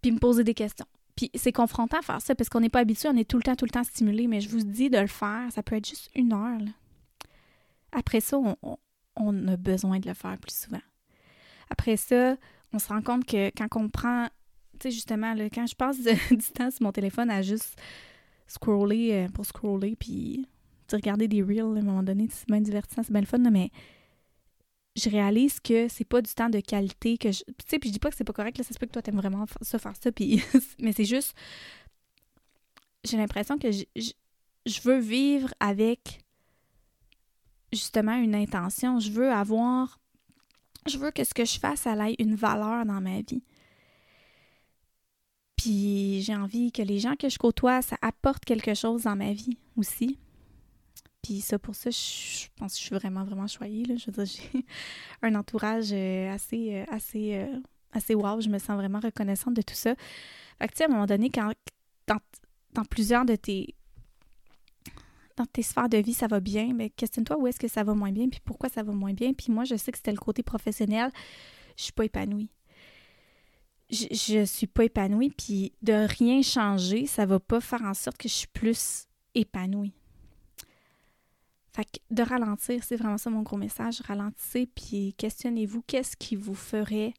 puis 0.03 0.12
me 0.12 0.19
poser 0.19 0.45
des 0.45 0.55
questions. 0.55 0.87
Puis 1.17 1.31
c'est 1.35 1.53
confrontant 1.53 1.99
à 1.99 2.03
faire 2.03 2.23
ça 2.23 2.35
parce 2.35 2.49
qu'on 2.49 2.61
n'est 2.61 2.69
pas 2.69 2.79
habitué, 2.81 3.09
on 3.09 3.17
est 3.17 3.29
tout 3.29 3.38
le 3.38 3.43
temps, 3.43 3.57
tout 3.57 3.64
le 3.64 3.71
temps 3.71 3.83
stimulé, 3.83 4.29
mais 4.29 4.41
je 4.41 4.49
vous 4.49 4.62
dis 4.62 4.88
de 4.88 4.99
le 4.99 5.09
faire, 5.09 5.51
ça 5.51 5.62
peut 5.62 5.75
être 5.75 5.88
juste 5.88 6.11
une 6.14 6.33
heure. 6.33 6.61
Après 7.91 8.21
ça, 8.21 8.38
on, 9.17 9.49
a 9.49 9.57
besoin 9.57 9.99
de 9.99 10.07
le 10.07 10.14
faire 10.14 10.38
plus 10.38 10.55
souvent. 10.55 10.81
Après 11.71 11.97
ça, 11.97 12.37
on 12.73 12.79
se 12.79 12.88
rend 12.88 13.03
compte 13.03 13.25
que 13.25 13.51
quand 13.57 13.67
on 13.75 13.88
prend, 13.88 14.29
tu 14.79 14.85
sais, 14.85 14.91
justement, 14.93 15.35
quand 15.53 15.67
je 15.67 15.75
passe 15.75 15.99
du 16.01 16.38
temps 16.55 16.71
sur 16.71 16.83
mon 16.83 16.93
téléphone 16.93 17.31
à 17.31 17.43
juste 17.43 17.77
scroller 18.47 19.12
euh, 19.12 19.29
pour 19.29 19.45
scroller, 19.45 19.97
puis 19.97 20.47
regarder 20.93 21.29
des 21.29 21.43
reels 21.43 21.77
à 21.77 21.81
un 21.81 21.83
moment 21.83 22.03
donné, 22.03 22.29
c'est 22.31 22.47
bien 22.49 22.61
divertissant, 22.61 23.03
c'est 23.03 23.12
bien 23.12 23.21
le 23.21 23.27
fun, 23.27 23.38
mais 23.38 23.71
je 24.98 25.08
réalise 25.08 25.61
que 25.61 25.88
c'est 25.88 26.04
pas 26.04 26.20
du 26.20 26.32
temps 26.32 26.48
de 26.48 26.61
qualité 26.61 27.18
que 27.18 27.30
je. 27.32 27.42
Tu 27.44 27.54
sais, 27.66 27.78
puis 27.78 27.88
je 27.88 27.94
dis 27.94 27.98
pas 27.98 28.11
que 28.11 28.16
c'est 28.16 28.24
pas 28.24 28.32
correct, 28.32 28.58
là, 28.58 28.64
ça 28.64 28.74
se 28.74 28.78
peut 28.78 28.87
que 28.87 28.92
toi 28.92 29.02
t'aimes 29.02 29.16
vraiment 29.16 29.46
ça, 29.62 29.78
faire 29.78 29.94
ça, 30.00 30.12
puis. 30.12 30.42
mais 30.78 30.92
c'est 30.92 31.04
juste. 31.04 31.34
J'ai 33.04 33.16
l'impression 33.16 33.58
que 33.58 33.70
je, 33.70 34.80
veux 34.82 34.98
vivre 34.98 35.54
avec 35.61 36.20
justement 37.72 38.16
une 38.16 38.34
intention. 38.34 38.98
Je 38.98 39.11
veux 39.11 39.30
avoir. 39.30 39.98
Je 40.87 40.98
veux 40.98 41.11
que 41.11 41.24
ce 41.24 41.34
que 41.34 41.44
je 41.44 41.58
fasse, 41.58 41.80
ça 41.80 41.94
ait 42.08 42.16
une 42.18 42.34
valeur 42.34 42.84
dans 42.84 43.00
ma 43.00 43.20
vie. 43.20 43.42
Puis 45.56 46.22
j'ai 46.22 46.34
envie 46.34 46.72
que 46.72 46.82
les 46.82 46.98
gens 46.98 47.16
que 47.16 47.28
je 47.28 47.38
côtoie, 47.38 47.82
ça 47.82 47.96
apporte 48.00 48.44
quelque 48.44 48.74
chose 48.74 49.02
dans 49.02 49.16
ma 49.16 49.32
vie 49.32 49.58
aussi. 49.76 50.18
Puis 51.22 51.40
ça, 51.40 51.59
pour 51.59 51.74
ça, 51.74 51.90
je 51.90 52.46
pense 52.57 52.74
que 52.74 52.81
je 52.81 52.85
suis 52.85 52.94
vraiment, 52.94 53.24
vraiment 53.24 53.46
choyée. 53.46 53.85
Là. 53.85 53.96
Je 53.96 54.07
veux 54.07 54.24
dire, 54.24 54.24
j'ai 54.24 54.64
un 55.22 55.35
entourage 55.35 55.92
euh, 55.92 56.33
assez, 56.33 56.74
euh, 56.74 56.85
assez, 56.90 57.35
euh, 57.35 57.59
assez 57.92 58.14
wow. 58.14 58.40
Je 58.40 58.48
me 58.48 58.59
sens 58.59 58.76
vraiment 58.76 59.00
reconnaissante 59.00 59.54
de 59.54 59.62
tout 59.62 59.74
ça. 59.74 59.94
Fait 60.59 60.68
que, 60.68 60.72
tu 60.72 60.78
sais, 60.78 60.85
à 60.85 60.87
un 60.87 60.90
moment 60.90 61.07
donné, 61.07 61.31
quand 61.31 61.52
dans, 62.07 62.85
plusieurs 62.85 63.24
de 63.24 63.35
tes 63.35 63.74
dans 65.37 65.46
tes 65.46 65.62
sphères 65.62 65.88
de 65.88 65.98
vie, 65.98 66.14
ça 66.14 66.26
va 66.26 66.40
bien, 66.40 66.72
mais 66.74 66.90
questionne-toi 66.90 67.37
où 67.38 67.46
est-ce 67.46 67.61
que 67.61 67.68
ça 67.68 67.85
va 67.85 67.94
moins 67.94 68.11
bien, 68.11 68.28
puis 68.28 68.40
pourquoi 68.44 68.68
ça 68.68 68.83
va 68.83 68.92
moins 68.92 69.12
bien. 69.12 69.33
Puis 69.33 69.52
moi, 69.52 69.64
je 69.64 69.76
sais 69.76 69.92
que 69.92 69.98
c'était 69.98 70.11
le 70.11 70.18
côté 70.18 70.42
professionnel. 70.42 71.12
Je 71.76 71.85
suis 71.85 71.92
pas 71.92 72.04
épanouie. 72.04 72.50
Je, 73.88 74.07
je 74.11 74.44
suis 74.44 74.66
pas 74.66 74.85
épanouie, 74.85 75.31
puis 75.31 75.72
de 75.83 75.92
rien 75.92 76.42
changer, 76.42 77.07
ça 77.07 77.24
va 77.24 77.38
pas 77.38 77.61
faire 77.61 77.83
en 77.83 77.94
sorte 77.94 78.18
que 78.18 78.28
je 78.28 78.35
suis 78.35 78.48
plus 78.48 79.07
épanouie. 79.35 79.97
Fait 81.74 81.85
que 81.85 81.98
de 82.11 82.22
ralentir, 82.22 82.83
c'est 82.83 82.96
vraiment 82.96 83.18
ça 83.18 83.31
mon 83.31 83.42
gros 83.42 83.57
message. 83.57 84.00
Ralentissez, 84.00 84.66
puis 84.66 85.14
questionnez-vous 85.16 85.83
qu'est-ce 85.83 86.16
qui 86.16 86.37
vous 86.37 86.54
ferait 86.54 87.14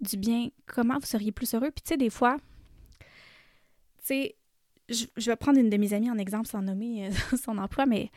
du 0.00 0.16
bien, 0.16 0.48
comment 0.66 0.98
vous 0.98 1.06
seriez 1.06 1.32
plus 1.32 1.54
heureux? 1.54 1.70
Puis 1.70 1.82
tu 1.82 1.88
sais, 1.88 1.96
des 1.96 2.10
fois, 2.10 2.36
tu 3.00 3.06
sais, 4.04 4.36
je, 4.88 5.06
vais 5.30 5.36
prendre 5.36 5.58
une 5.58 5.70
de 5.70 5.76
mes 5.76 5.92
amies 5.92 6.10
en 6.10 6.18
exemple 6.18 6.48
sans 6.48 6.62
nommer 6.62 7.08
euh, 7.08 7.36
son 7.42 7.58
emploi, 7.58 7.86
mais 7.86 8.10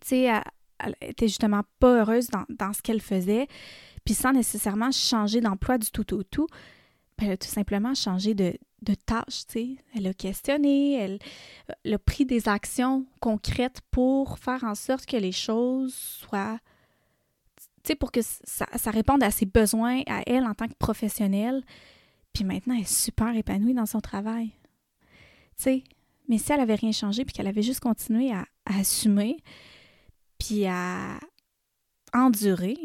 tu 0.00 0.08
sais, 0.08 0.22
elle, 0.78 0.94
était 1.00 1.28
justement 1.28 1.62
pas 1.78 2.00
heureuse 2.00 2.28
dans, 2.28 2.72
ce 2.72 2.82
qu'elle 2.82 3.00
faisait, 3.00 3.46
puis 4.04 4.14
sans 4.14 4.32
nécessairement 4.32 4.92
changer 4.92 5.40
d'emploi 5.40 5.78
du 5.78 5.90
tout 5.90 6.14
au 6.14 6.22
tout, 6.22 6.46
ben, 7.18 7.26
elle 7.26 7.32
a 7.32 7.36
tout 7.36 7.48
simplement 7.48 7.94
changé 7.94 8.34
de, 8.34 8.58
de 8.82 8.94
tâches, 8.94 9.46
tu 9.46 9.52
sais. 9.52 9.76
Elle 9.94 10.06
a 10.06 10.14
questionné, 10.14 10.94
elle, 10.94 11.94
a 11.94 11.98
pris 11.98 12.26
des 12.26 12.48
actions 12.48 13.06
concrètes 13.20 13.80
pour 13.90 14.38
faire 14.38 14.64
en 14.64 14.74
sorte 14.74 15.06
que 15.06 15.16
les 15.16 15.32
choses 15.32 15.94
soient, 15.94 16.58
tu 17.82 17.88
sais, 17.88 17.94
pour 17.94 18.12
que 18.12 18.20
ça, 18.22 18.66
ça, 18.76 18.90
réponde 18.90 19.22
à 19.22 19.30
ses 19.30 19.46
besoins, 19.46 20.02
à 20.06 20.22
elle 20.26 20.44
en 20.44 20.54
tant 20.54 20.68
que 20.68 20.74
professionnelle. 20.74 21.64
Puis 22.32 22.44
maintenant, 22.44 22.74
elle 22.74 22.82
est 22.82 22.92
super 22.92 23.34
épanouie 23.34 23.74
dans 23.74 23.86
son 23.86 24.00
travail. 24.00 24.50
Tu 25.56 25.62
sais, 25.62 25.84
mais 26.28 26.38
si 26.38 26.52
elle 26.52 26.60
avait 26.60 26.74
rien 26.74 26.92
changé, 26.92 27.24
puis 27.24 27.32
qu'elle 27.32 27.46
avait 27.46 27.62
juste 27.62 27.80
continué 27.80 28.32
à 28.32 28.44
assumer, 28.66 29.38
puis 30.38 30.66
à 30.66 31.18
endurer, 32.12 32.76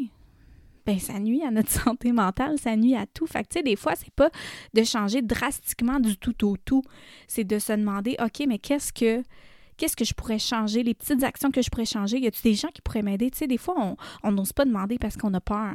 ben 0.84 0.98
ça 0.98 1.18
nuit 1.18 1.42
à 1.42 1.50
notre 1.50 1.70
santé 1.84 2.12
mentale, 2.12 2.58
ça 2.58 2.76
nuit 2.76 2.96
à 2.96 3.06
tout. 3.06 3.26
Tu 3.26 3.40
sais, 3.50 3.62
des 3.62 3.76
fois, 3.76 3.94
c'est 3.96 4.12
pas 4.12 4.30
de 4.74 4.82
changer 4.82 5.22
drastiquement 5.22 6.00
du 6.00 6.16
tout 6.16 6.46
au 6.46 6.56
tout. 6.56 6.82
C'est 7.28 7.44
de 7.44 7.58
se 7.58 7.72
demander, 7.72 8.16
OK, 8.20 8.44
mais 8.46 8.58
qu'est-ce 8.58 8.92
que 8.92 9.22
qu'est-ce 9.76 9.96
que 9.96 10.04
je 10.04 10.14
pourrais 10.14 10.38
changer, 10.38 10.82
les 10.82 10.94
petites 10.94 11.24
actions 11.24 11.50
que 11.50 11.62
je 11.62 11.70
pourrais 11.70 11.86
changer? 11.86 12.18
Y 12.18 12.26
a-t-il 12.26 12.52
des 12.52 12.54
gens 12.54 12.68
qui 12.68 12.82
pourraient 12.82 13.02
m'aider? 13.02 13.30
Tu 13.30 13.38
sais, 13.38 13.46
des 13.46 13.58
fois, 13.58 13.96
on 14.22 14.32
n'ose 14.32 14.52
pas 14.52 14.64
demander 14.64 14.98
parce 14.98 15.16
qu'on 15.16 15.34
a 15.34 15.40
peur. 15.40 15.74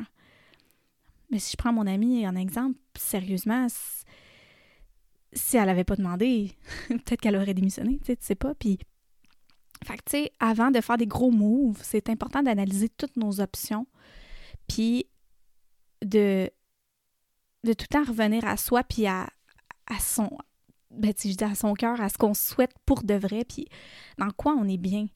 Mais 1.30 1.40
si 1.40 1.52
je 1.52 1.58
prends 1.58 1.74
mon 1.74 1.88
amie 1.88 2.28
en 2.28 2.36
exemple, 2.36 2.78
sérieusement, 2.98 3.68
si 5.34 5.58
elle 5.58 5.70
avait 5.70 5.84
pas 5.84 5.96
demandé, 5.96 6.52
peut-être 6.88 7.22
qu'elle 7.22 7.36
aurait 7.36 7.54
démissionné, 7.54 8.00
tu 8.00 8.06
sais, 8.06 8.16
tu 8.16 8.26
sais 8.26 8.36
pas. 8.36 8.56
Puis, 8.56 8.80
fait 9.86 9.98
que, 9.98 10.04
tu 10.06 10.12
sais, 10.12 10.32
avant 10.40 10.72
de 10.72 10.82
faire 10.82 10.98
des 10.98 11.08
gros 11.08 11.32
moves, 11.32 11.80
c'est 11.84 12.10
important 12.10 12.42
d'analyser 12.42 12.90
toutes 12.90 13.18
nos 13.18 13.42
options 13.42 13.88
puis 14.68 15.08
de, 16.02 16.50
tout 17.64 17.72
le 17.80 17.88
temps 17.88 18.04
revenir 18.04 18.46
à 18.46 18.58
soi, 18.58 18.84
puis 18.84 19.08
à, 19.08 19.28
son, 20.00 20.30
ben, 20.92 21.14
à 21.42 21.56
son 21.56 21.74
cœur, 21.74 22.00
à 22.02 22.10
ce 22.10 22.18
qu'on 22.18 22.34
souhaite 22.34 22.74
pour 22.86 23.04
de 23.04 23.16
vrai, 23.16 23.46
puis 23.46 23.68
dans 24.18 24.32
quoi 24.32 24.54
on 24.54 24.68
est 24.68 24.78
bien. 24.78 25.08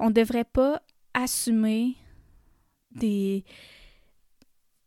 On 0.00 0.08
ne 0.08 0.14
devrait 0.14 0.44
pas 0.44 0.82
assumer 1.12 1.96
des... 2.90 3.44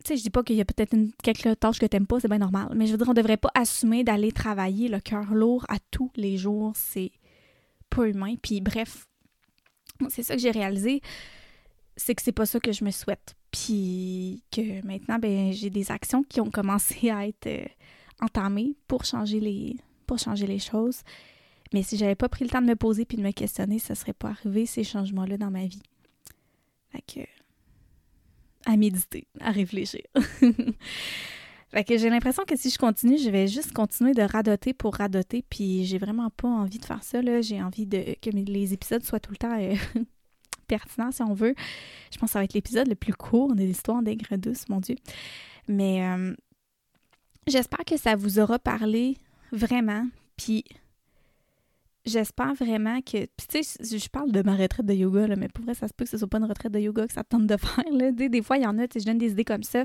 Tu 0.03 0.13
sais, 0.13 0.17
je 0.17 0.23
dis 0.23 0.29
pas 0.29 0.43
qu'il 0.43 0.55
y 0.55 0.61
a 0.61 0.65
peut-être 0.65 0.95
quelques 1.21 1.59
tâches 1.59 1.79
que 1.79 1.85
tu 1.85 1.95
n'aimes 1.95 2.07
pas, 2.07 2.19
c'est 2.19 2.29
bien 2.29 2.37
normal, 2.37 2.69
mais 2.75 2.87
je 2.87 2.91
veux 2.91 2.97
dire, 2.97 3.09
on 3.09 3.13
devrait 3.13 3.37
pas 3.37 3.51
assumer 3.53 4.03
d'aller 4.03 4.31
travailler 4.31 4.87
le 4.87 4.99
cœur 4.99 5.33
lourd 5.33 5.65
à 5.69 5.79
tous 5.91 6.11
les 6.15 6.37
jours, 6.37 6.71
c'est 6.75 7.11
pas 7.89 8.07
humain. 8.07 8.35
Puis 8.41 8.61
bref, 8.61 9.07
c'est 10.09 10.23
ça 10.23 10.35
que 10.35 10.41
j'ai 10.41 10.51
réalisé, 10.51 11.01
c'est 11.95 12.15
que 12.15 12.21
c'est 12.21 12.31
pas 12.31 12.45
ça 12.45 12.59
que 12.59 12.71
je 12.71 12.83
me 12.83 12.91
souhaite. 12.91 13.35
Puis 13.57 14.43
que 14.51 14.85
maintenant, 14.85 15.17
ben, 15.19 15.51
j'ai 15.51 15.69
des 15.69 15.91
actions 15.91 16.23
qui 16.23 16.41
ont 16.41 16.51
commencé 16.51 17.09
à 17.09 17.27
être 17.27 17.47
euh, 17.47 17.65
entamées 18.21 18.75
pour 18.87 19.03
changer 19.03 19.39
les, 19.39 19.77
pour 20.05 20.19
changer 20.19 20.45
les 20.45 20.59
choses. 20.59 21.01
Mais 21.73 21.81
si 21.81 21.97
j'avais 21.97 22.15
pas 22.15 22.29
pris 22.29 22.45
le 22.45 22.51
temps 22.51 22.61
de 22.61 22.67
me 22.67 22.75
poser 22.75 23.05
puis 23.05 23.17
de 23.17 23.23
me 23.23 23.31
questionner, 23.31 23.79
ça 23.79 23.95
serait 23.95 24.13
pas 24.13 24.29
arrivé 24.29 24.65
ces 24.65 24.83
changements-là 24.83 25.37
dans 25.37 25.51
ma 25.51 25.65
vie. 25.65 25.81
Fait 26.91 27.01
que 27.01 27.21
à 28.65 28.77
méditer, 28.77 29.27
à 29.39 29.51
réfléchir. 29.51 30.01
fait 31.69 31.83
que 31.83 31.97
j'ai 31.97 32.09
l'impression 32.09 32.43
que 32.43 32.55
si 32.57 32.69
je 32.69 32.77
continue, 32.77 33.17
je 33.17 33.29
vais 33.29 33.47
juste 33.47 33.71
continuer 33.71 34.13
de 34.13 34.21
radoter 34.21 34.73
pour 34.73 34.95
radoter, 34.95 35.43
puis 35.49 35.85
j'ai 35.85 35.97
vraiment 35.97 36.29
pas 36.29 36.49
envie 36.49 36.77
de 36.77 36.85
faire 36.85 37.03
ça. 37.03 37.21
J'ai 37.41 37.61
envie 37.63 37.85
de 37.85 38.15
que 38.21 38.29
les 38.29 38.73
épisodes 38.73 39.03
soient 39.03 39.19
tout 39.19 39.31
le 39.31 39.37
temps 39.37 39.57
euh, 39.59 39.75
pertinent, 40.67 41.11
si 41.11 41.21
on 41.21 41.33
veut. 41.33 41.55
Je 42.11 42.17
pense 42.17 42.29
que 42.29 42.33
ça 42.33 42.39
va 42.39 42.45
être 42.45 42.53
l'épisode 42.53 42.87
le 42.87 42.95
plus 42.95 43.13
court 43.13 43.55
de 43.55 43.63
l'histoire 43.63 44.01
d'Aigre 44.01 44.37
douce, 44.37 44.69
mon 44.69 44.79
Dieu. 44.79 44.95
Mais 45.67 46.03
euh, 46.03 46.33
j'espère 47.47 47.85
que 47.85 47.97
ça 47.97 48.15
vous 48.15 48.39
aura 48.39 48.59
parlé 48.59 49.17
vraiment. 49.51 50.05
Puis 50.37 50.63
j'espère 52.07 52.53
vraiment 52.53 53.01
que. 53.01 53.25
Puis 53.25 53.47
tu 53.49 53.63
sais, 53.63 53.97
je 53.97 54.09
parle 54.09 54.31
de 54.31 54.41
ma 54.41 54.55
retraite 54.55 54.85
de 54.85 54.93
yoga, 54.93 55.27
là, 55.27 55.35
mais 55.35 55.49
pour 55.49 55.63
vrai, 55.65 55.73
ça 55.73 55.87
se 55.87 55.93
peut 55.93 56.05
que 56.05 56.11
ce 56.11 56.17
soit 56.17 56.27
pas 56.27 56.37
une 56.37 56.45
retraite 56.45 56.71
de 56.71 56.79
yoga 56.79 57.05
que 57.05 57.13
ça 57.13 57.23
tente 57.23 57.45
de 57.45 57.57
faire. 57.57 58.13
Des, 58.13 58.29
des 58.29 58.41
fois, 58.41 58.57
il 58.57 58.63
y 58.63 58.67
en 58.67 58.77
a, 58.79 58.87
tu 58.87 58.99
je 58.99 59.05
donne 59.05 59.17
des 59.17 59.31
idées 59.31 59.45
comme 59.45 59.63
ça. 59.63 59.83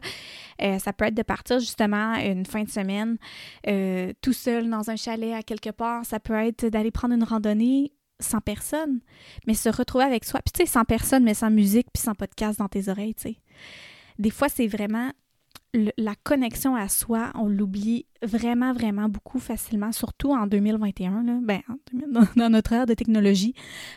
Euh, 0.62 0.78
ça 0.78 0.92
peut 0.92 1.04
être 1.04 1.14
de 1.14 1.22
partir 1.22 1.58
justement 1.58 2.14
une 2.14 2.46
fin 2.46 2.62
de 2.62 2.70
semaine 2.70 3.18
euh, 3.66 4.12
tout 4.22 4.32
seul 4.32 4.70
dans 4.70 4.90
un 4.90 4.96
chalet 4.96 5.34
à 5.34 5.42
quelque 5.42 5.70
part. 5.70 6.04
Ça 6.06 6.20
peut 6.20 6.34
être 6.34 6.66
d'aller 6.66 6.90
prendre 6.90 7.14
une 7.14 7.24
randonnée 7.24 7.92
sans 8.20 8.40
personne, 8.40 9.00
mais 9.46 9.54
se 9.54 9.68
retrouver 9.68 10.04
avec 10.04 10.24
soi. 10.24 10.40
Puis 10.44 10.52
tu 10.52 10.64
sais, 10.64 10.70
sans 10.70 10.84
personne, 10.84 11.24
mais 11.24 11.34
sans 11.34 11.50
musique, 11.50 11.88
puis 11.92 12.02
sans 12.02 12.14
podcast 12.14 12.58
dans 12.58 12.68
tes 12.68 12.88
oreilles, 12.88 13.14
tu 13.14 13.22
sais. 13.22 13.36
Des 14.18 14.30
fois, 14.30 14.48
c'est 14.48 14.66
vraiment 14.66 15.12
la 15.74 16.14
connexion 16.16 16.76
à 16.76 16.88
soi, 16.88 17.32
on 17.34 17.48
l'oublie 17.48 18.06
vraiment, 18.22 18.72
vraiment 18.72 19.08
beaucoup 19.08 19.38
facilement, 19.38 19.90
surtout 19.90 20.32
en 20.32 20.46
2021, 20.46 21.22
là, 21.22 21.38
ben, 21.42 21.60
dans 22.36 22.50
notre 22.50 22.72
ère 22.72 22.86
de 22.86 22.94
technologie, 22.94 23.54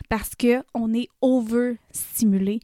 parce 0.08 0.30
qu'on 0.34 0.94
est 0.94 1.08
over-stimulé 1.20 2.60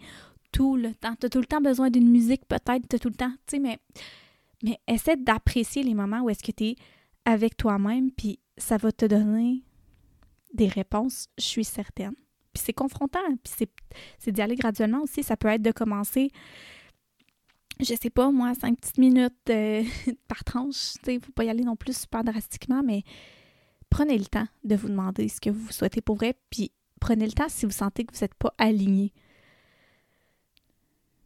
tout 0.50 0.76
le 0.76 0.94
temps. 0.94 1.14
Tu 1.20 1.26
as 1.26 1.28
tout 1.28 1.40
le 1.40 1.46
temps 1.46 1.60
besoin 1.60 1.90
d'une 1.90 2.10
musique, 2.10 2.46
peut-être, 2.46 2.88
tu 2.88 2.96
as 2.96 2.98
tout 2.98 3.08
le 3.08 3.14
temps, 3.14 3.32
tu 3.46 3.56
sais, 3.56 3.58
mais, 3.58 3.78
mais 4.62 4.78
essaie 4.88 5.16
d'apprécier 5.16 5.82
les 5.82 5.94
moments 5.94 6.22
où 6.22 6.30
est-ce 6.30 6.42
que 6.42 6.52
tu 6.52 6.64
es 6.64 6.76
avec 7.24 7.56
toi-même, 7.56 8.10
puis 8.10 8.38
ça 8.56 8.78
va 8.78 8.92
te 8.92 9.04
donner 9.04 9.62
des 10.52 10.68
réponses, 10.68 11.28
je 11.38 11.44
suis 11.44 11.64
certaine. 11.64 12.14
Puis 12.52 12.62
c'est 12.66 12.72
confrontant, 12.72 13.20
puis 13.42 13.68
c'est 14.18 14.32
d'y 14.32 14.42
aller 14.42 14.56
graduellement 14.56 15.02
aussi. 15.02 15.22
Ça 15.22 15.36
peut 15.36 15.48
être 15.48 15.62
de 15.62 15.72
commencer, 15.72 16.30
je 17.80 17.94
sais 17.94 18.10
pas, 18.10 18.30
moi, 18.30 18.54
cinq 18.54 18.78
petites 18.78 18.98
minutes 18.98 19.32
euh, 19.48 19.82
par 20.28 20.44
tranche. 20.44 20.94
Tu 21.02 21.04
sais, 21.04 21.20
faut 21.20 21.32
pas 21.32 21.44
y 21.44 21.48
aller 21.48 21.64
non 21.64 21.76
plus 21.76 21.96
super 21.96 22.24
drastiquement, 22.24 22.82
mais 22.82 23.04
prenez 23.88 24.18
le 24.18 24.26
temps 24.26 24.46
de 24.64 24.76
vous 24.76 24.88
demander 24.88 25.28
ce 25.28 25.40
que 25.40 25.50
vous 25.50 25.72
souhaitez 25.72 26.02
pour 26.02 26.16
vrai, 26.16 26.34
puis 26.50 26.72
prenez 27.00 27.26
le 27.26 27.32
temps 27.32 27.48
si 27.48 27.64
vous 27.64 27.72
sentez 27.72 28.04
que 28.04 28.14
vous 28.14 28.20
n'êtes 28.20 28.34
pas 28.34 28.52
aligné. 28.58 29.12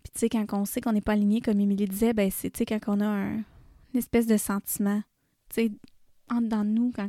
Puis 0.05 0.13
tu 0.15 0.21
sais, 0.21 0.29
quand 0.29 0.47
on 0.53 0.65
sait 0.65 0.81
qu'on 0.81 0.93
n'est 0.93 1.01
pas 1.01 1.13
aligné, 1.13 1.41
comme 1.41 1.59
Émilie 1.59 1.87
disait, 1.87 2.13
ben 2.13 2.31
c'est 2.31 2.65
quand 2.65 2.79
on 2.87 3.01
a 3.01 3.07
un, 3.07 3.35
une 3.37 3.99
espèce 3.99 4.27
de 4.27 4.37
sentiment, 4.37 5.03
tu 5.49 5.55
sais, 5.55 5.73
en 6.31 6.41
nous, 6.65 6.93
quand, 6.95 7.09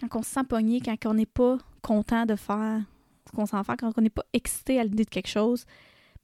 quand 0.00 0.20
on 0.20 0.22
se 0.22 0.30
sent 0.30 0.44
pogné, 0.48 0.80
quand 0.80 0.96
on 1.06 1.14
n'est 1.14 1.26
pas 1.26 1.58
content 1.82 2.26
de 2.26 2.36
faire 2.36 2.82
ce 3.26 3.32
qu'on 3.34 3.46
s'en 3.46 3.62
fait, 3.64 3.76
quand 3.78 3.92
on 3.96 4.02
n'est 4.02 4.10
pas 4.10 4.24
excité 4.32 4.78
à 4.78 4.84
l'idée 4.84 5.04
de 5.04 5.10
quelque 5.10 5.28
chose, 5.28 5.64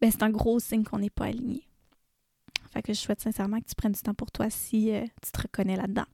ben 0.01 0.11
c'est 0.11 0.23
un 0.23 0.31
gros 0.31 0.59
signe 0.59 0.85
qu'on 0.85 0.99
n'est 0.99 1.11
pas 1.11 1.27
aligné. 1.27 1.67
Fait 2.73 2.83
que 2.83 2.93
je 2.93 2.99
souhaite 2.99 3.21
sincèrement 3.21 3.61
que 3.61 3.67
tu 3.67 3.75
prennes 3.75 3.93
du 3.93 4.01
temps 4.01 4.15
pour 4.15 4.31
toi 4.31 4.49
si 4.49 4.91
euh, 4.93 5.05
tu 5.23 5.31
te 5.31 5.43
reconnais 5.43 5.77
là-dedans. 5.77 6.07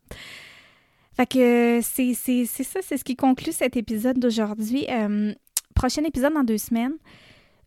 Fait 1.13 1.27
que 1.27 1.81
c'est 1.83 2.15
ça, 2.15 2.81
c'est 2.83 2.97
ce 2.97 3.05
qui 3.05 3.17
conclut 3.17 3.53
cet 3.53 3.77
épisode 3.77 4.19
d'aujourd'hui. 4.19 4.87
Euh, 4.89 5.35
prochain 5.75 6.05
épisode 6.05 6.35
dans 6.35 6.45
deux 6.45 6.59
semaines. 6.59 6.95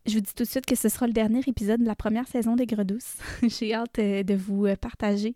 Je 0.05 0.15
vous 0.15 0.21
dis 0.21 0.33
tout 0.33 0.43
de 0.43 0.49
suite 0.49 0.65
que 0.65 0.75
ce 0.75 0.89
sera 0.89 1.07
le 1.07 1.13
dernier 1.13 1.41
épisode 1.47 1.81
de 1.81 1.85
la 1.85 1.95
première 1.95 2.27
saison 2.27 2.55
des 2.55 2.65
Gredouces. 2.65 3.17
J'ai 3.43 3.73
hâte 3.73 3.99
euh, 3.99 4.23
de 4.23 4.33
vous 4.33 4.67
partager 4.79 5.35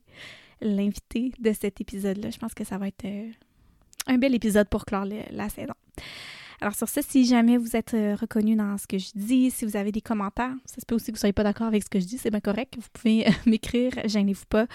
l'invité 0.62 1.32
de 1.40 1.54
cet 1.54 1.82
épisode-là. 1.82 2.30
Je 2.32 2.38
pense 2.38 2.54
que 2.54 2.64
ça 2.64 2.78
va 2.78 2.88
être 2.88 3.06
un 4.08 4.18
bel 4.18 4.36
épisode 4.36 4.68
pour 4.70 4.86
clore 4.86 5.06
la 5.32 5.50
saison. 5.50 5.74
Alors 6.62 6.74
sur 6.74 6.88
ça, 6.88 7.02
si 7.02 7.26
jamais 7.26 7.58
vous 7.58 7.76
êtes 7.76 7.94
euh, 7.94 8.16
reconnu 8.16 8.56
dans 8.56 8.78
ce 8.78 8.88
que 8.88 8.98
je 8.98 9.12
dis, 9.14 9.52
si 9.52 9.66
vous 9.66 9.76
avez 9.76 9.92
des 9.92 10.02
commentaires, 10.02 10.54
ça 10.66 10.80
se 10.80 10.86
peut 10.86 10.96
aussi 10.96 11.08
que 11.08 11.12
vous 11.12 11.18
ne 11.18 11.20
soyez 11.20 11.34
pas 11.34 11.44
d'accord 11.44 11.68
avec 11.68 11.84
ce 11.84 11.90
que 11.90 12.00
je 12.00 12.06
dis, 12.06 12.18
c'est 12.18 12.32
bien 12.32 12.40
correct. 12.40 12.76
Vous 12.78 12.88
pouvez 12.94 13.28
euh, 13.28 13.32
m'écrire, 13.46 13.92
gênez-vous 14.06 14.46
pas. 14.48 14.66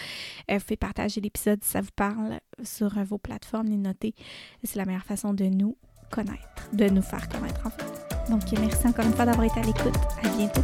Euh, 0.50 0.58
vous 0.58 0.60
pouvez 0.60 0.76
partager 0.76 1.20
l'épisode 1.20 1.62
si 1.62 1.70
ça 1.70 1.80
vous 1.80 1.90
parle 1.96 2.40
sur 2.62 2.90
vos 3.04 3.18
plateformes, 3.18 3.68
les 3.68 3.76
noter. 3.76 4.14
C'est 4.62 4.76
la 4.76 4.84
meilleure 4.84 5.04
façon 5.04 5.32
de 5.32 5.44
nous 5.44 5.76
connaître, 6.10 6.68
de 6.72 6.88
nous 6.88 7.02
faire 7.02 7.28
connaître 7.28 7.66
en 7.66 7.70
fait. 7.70 8.30
Donc 8.30 8.42
merci 8.52 8.86
encore 8.86 9.06
une 9.06 9.14
fois 9.14 9.24
d'avoir 9.24 9.46
été 9.46 9.60
à 9.60 9.62
l'écoute. 9.62 9.96
À 10.22 10.28
bientôt. 10.36 10.62